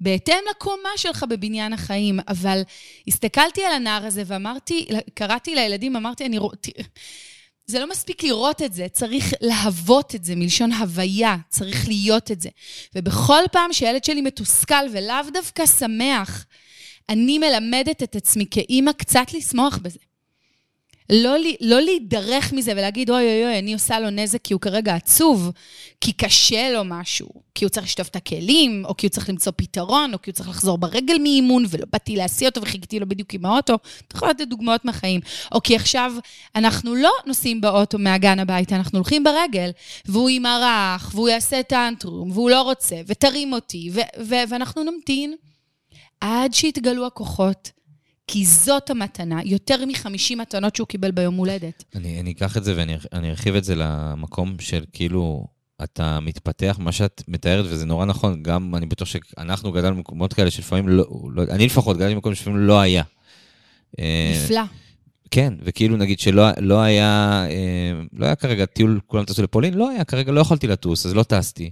[0.00, 2.20] בהתאם לקומה שלך בבניין החיים.
[2.28, 2.62] אבל
[3.08, 6.54] הסתכלתי על הנער הזה ואמרתי, קראתי לילדים, אמרתי, אני רואה...
[7.66, 12.40] זה לא מספיק לראות את זה, צריך להוות את זה, מלשון הוויה, צריך להיות את
[12.40, 12.48] זה.
[12.94, 16.46] ובכל פעם שילד שלי מתוסכל ולאו דווקא שמח,
[17.08, 19.98] אני מלמדת את עצמי כאימא קצת לשמוח בזה.
[21.12, 24.94] לא, לא להידרך מזה ולהגיד, אוי אוי אוי, אני עושה לו נזק כי הוא כרגע
[24.94, 25.50] עצוב,
[26.00, 29.52] כי קשה לו משהו, כי הוא צריך לשטוף את הכלים, או כי הוא צריך למצוא
[29.56, 33.34] פתרון, או כי הוא צריך לחזור ברגל מאימון, ולא באתי להסיע אותו וחיכיתי לו בדיוק
[33.34, 33.74] עם האוטו.
[34.08, 35.20] אתה יכול לתת דוגמאות מהחיים.
[35.52, 36.12] או כי עכשיו
[36.54, 39.70] אנחנו לא נוסעים באוטו מהגן הביתה, אנחנו הולכים ברגל,
[40.06, 43.90] והוא עם הרח, והוא יעשה טנטרום, והוא לא רוצה, ותרים אותי,
[44.48, 45.34] ואנחנו נמתין
[46.20, 47.81] עד שיתגלו הכוחות.
[48.26, 51.84] כי זאת המתנה, יותר מ-50 מתנות שהוא קיבל ביום הולדת.
[51.94, 55.46] אני, אני אקח את זה ואני ארחיב את זה למקום של כאילו,
[55.84, 60.50] אתה מתפתח, מה שאת מתארת, וזה נורא נכון, גם אני בטוח שאנחנו גדלנו במקומות כאלה
[60.50, 61.04] שלפעמים לא,
[61.34, 63.02] לא אני לפחות גדלתי במקומות שלפעמים לא היה.
[63.98, 64.62] אה, נפלא.
[65.30, 69.90] כן, וכאילו נגיד שלא לא היה, אה, לא היה כרגע טיול, כולם טסו לפולין, לא
[69.90, 71.70] היה, כרגע לא יכולתי לטוס, אז לא טסתי.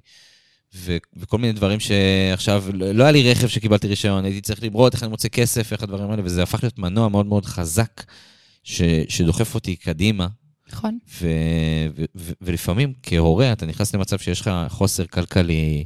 [0.74, 5.02] ו- וכל מיני דברים שעכשיו, לא היה לי רכב שקיבלתי רישיון, הייתי צריך למרות איך
[5.02, 8.04] אני מוצא כסף, איך הדברים האלה, וזה הפך להיות מנוע מאוד מאוד חזק
[8.62, 10.28] ש- שדוחף אותי קדימה.
[10.72, 10.98] נכון.
[11.20, 11.26] ו-
[11.96, 15.84] ו- ו- ולפעמים כהורה אתה נכנס למצב שיש לך חוסר כלכלי,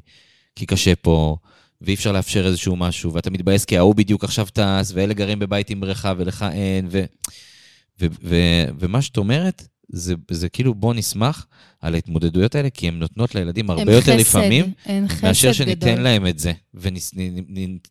[0.57, 1.37] כי קשה פה,
[1.81, 5.71] ואי אפשר לאפשר איזשהו משהו, ואתה מתבאס כי ההוא בדיוק עכשיו טס, ואלה גרים בבית
[5.71, 7.05] עם בריכה ולך אין, ו-
[8.01, 11.47] ו- ו- ומה שאת אומרת, זה, זה כאילו בוא נשמח
[11.81, 14.73] על ההתמודדויות האלה, כי הן נותנות לילדים הרבה יותר חסד, לפעמים,
[15.23, 16.05] מאשר שניתן גדול.
[16.05, 16.53] להם את זה,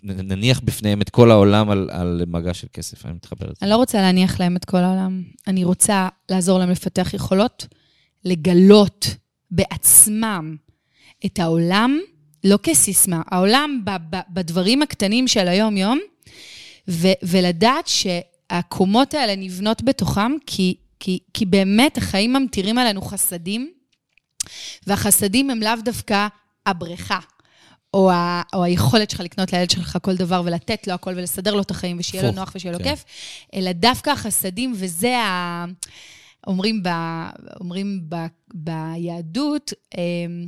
[0.04, 3.06] ונניח בפניהם את כל העולם על, על מגע של כסף.
[3.06, 3.56] אני מתחבר לזה.
[3.62, 5.24] אני לא רוצה להניח להם את כל העולם.
[5.48, 7.68] אני רוצה לעזור להם לפתח יכולות,
[8.26, 9.08] לגלות
[9.52, 10.56] בעצמם
[11.26, 12.00] את העולם,
[12.44, 16.00] לא כסיסמה, העולם ב, ב, בדברים הקטנים של היום-יום,
[17.24, 23.72] ולדעת שהקומות האלה נבנות בתוכם, כי כי, כי באמת החיים ממטירים עלינו חסדים,
[24.88, 26.28] והחסדים הם לאו דווקא
[26.66, 27.20] הבריכה,
[27.94, 31.62] או, ה, או היכולת שלך לקנות לילד שלך כל דבר ולתת לו הכל ולסדר לו
[31.62, 32.84] את החיים ושיהיה לו נוח ושיהיה כן.
[32.84, 33.04] לו כיף,
[33.56, 35.66] אלא דווקא החסדים, וזה ה...
[36.48, 36.90] אומרים, ב,
[37.60, 38.16] אומרים ב,
[38.54, 40.48] ביהדות, אמ,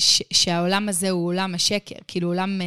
[0.00, 2.66] ש, שהעולם הזה הוא עולם השקר, כאילו עולם אה,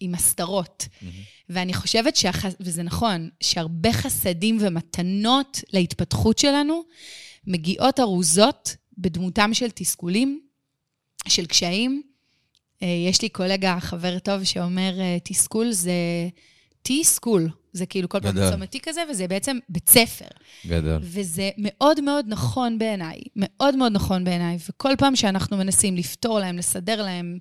[0.00, 0.88] עם הסתרות.
[0.88, 1.33] Mm-hmm.
[1.48, 2.44] ואני חושבת, שהח...
[2.60, 6.82] וזה נכון, שהרבה חסדים ומתנות להתפתחות שלנו
[7.46, 10.40] מגיעות ארוזות בדמותם של תסכולים,
[11.28, 12.02] של קשיים.
[12.82, 15.92] אה, יש לי קולגה, חבר טוב, שאומר, אה, תסכול זה
[16.88, 17.48] T-סקול.
[17.72, 20.28] זה כאילו כל פעם צומתי כזה, וזה בעצם בית ספר.
[20.66, 20.98] גדול.
[21.02, 26.56] וזה מאוד מאוד נכון בעיניי, מאוד מאוד נכון בעיניי, וכל פעם שאנחנו מנסים לפתור להם,
[26.56, 27.38] לסדר להם,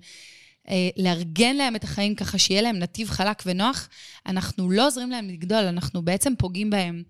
[0.97, 3.89] לארגן להם את החיים ככה שיהיה להם נתיב חלק ונוח,
[4.25, 7.03] אנחנו לא עוזרים להם לגדול, אנחנו בעצם פוגעים בהם.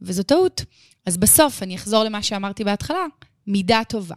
[0.00, 0.64] וזו טעות.
[1.06, 3.04] אז בסוף, אני אחזור למה שאמרתי בהתחלה,
[3.46, 4.16] מידה טובה.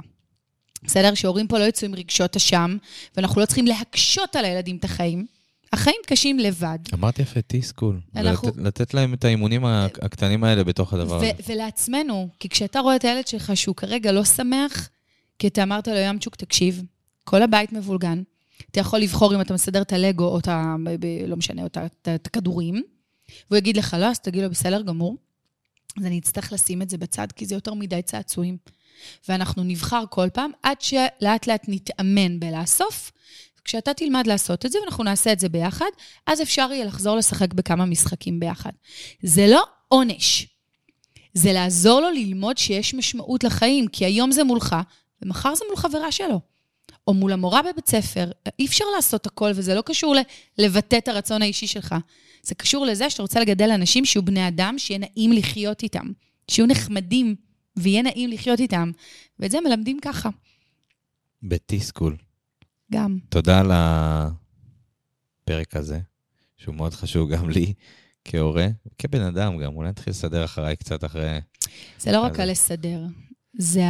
[0.83, 1.13] בסדר?
[1.13, 2.77] שהורים פה לא יצאו עם רגשות אשם,
[3.15, 5.25] ואנחנו לא צריכים להקשות על הילדים את החיים.
[5.73, 6.79] החיים קשים לבד.
[6.93, 7.99] אמרת יפה, T-סקול.
[8.15, 8.47] אנחנו...
[8.47, 11.31] לתת, לתת להם את האימונים הקטנים האלה בתוך הדבר הזה.
[11.47, 14.89] ולעצמנו, כי כשאתה רואה את הילד שלך שהוא כרגע לא שמח,
[15.39, 16.83] כי אתה אמרת לו, ימצ'וק, תקשיב,
[17.23, 18.21] כל הבית מבולגן,
[18.71, 20.75] אתה יכול לבחור אם אתה מסדר את הלגו או את ה...
[21.27, 22.83] לא משנה, או את הכדורים,
[23.49, 25.17] והוא יגיד לך לא, אז תגיד לו, בסדר גמור.
[25.97, 28.57] אז אני אצטרך לשים את זה בצד, כי זה יותר מדי צעצועים.
[29.29, 33.11] ואנחנו נבחר כל פעם, עד שלאט לאט נתאמן בלאסוף.
[33.65, 35.89] כשאתה תלמד לעשות את זה, ואנחנו נעשה את זה ביחד,
[36.27, 38.71] אז אפשר יהיה לחזור לשחק בכמה משחקים ביחד.
[39.23, 40.47] זה לא עונש.
[41.33, 44.75] זה לעזור לו ללמוד שיש משמעות לחיים, כי היום זה מולך,
[45.21, 46.50] ומחר זה מול חברה שלו.
[47.11, 50.15] או מול המורה בבית ספר, אי אפשר לעשות הכל, וזה לא קשור
[50.57, 51.95] לבטא את הרצון האישי שלך.
[52.43, 56.05] זה קשור לזה שאתה רוצה לגדל אנשים שיהיו בני אדם, שיהיה נעים לחיות איתם,
[56.47, 57.35] שיהיו נחמדים,
[57.77, 58.91] ויהיה נעים לחיות איתם.
[59.39, 60.29] ואת זה מלמדים ככה.
[61.43, 62.17] בתיסקול.
[62.91, 63.17] גם.
[63.29, 65.99] תודה על הפרק הזה,
[66.57, 67.73] שהוא מאוד חשוב גם לי
[68.25, 69.75] כהורה, כבן אדם גם.
[69.75, 71.39] אולי נתחיל לסדר אחריי קצת אחרי...
[71.99, 73.03] זה לא רק על לסדר,
[73.53, 73.83] זה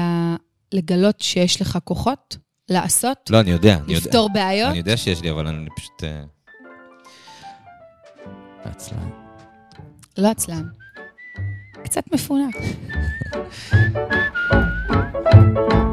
[0.71, 2.37] לגלות שיש לך כוחות,
[2.71, 3.29] לעשות.
[3.29, 3.77] לא, אני יודע.
[3.85, 4.69] אני יודע, בעיות.
[4.69, 6.03] אני יודע שיש לי, אבל אני פשוט...
[6.03, 6.23] אה,
[8.63, 9.09] עצלן.
[10.17, 10.63] לא עצלן.
[11.83, 12.55] קצת מפונק.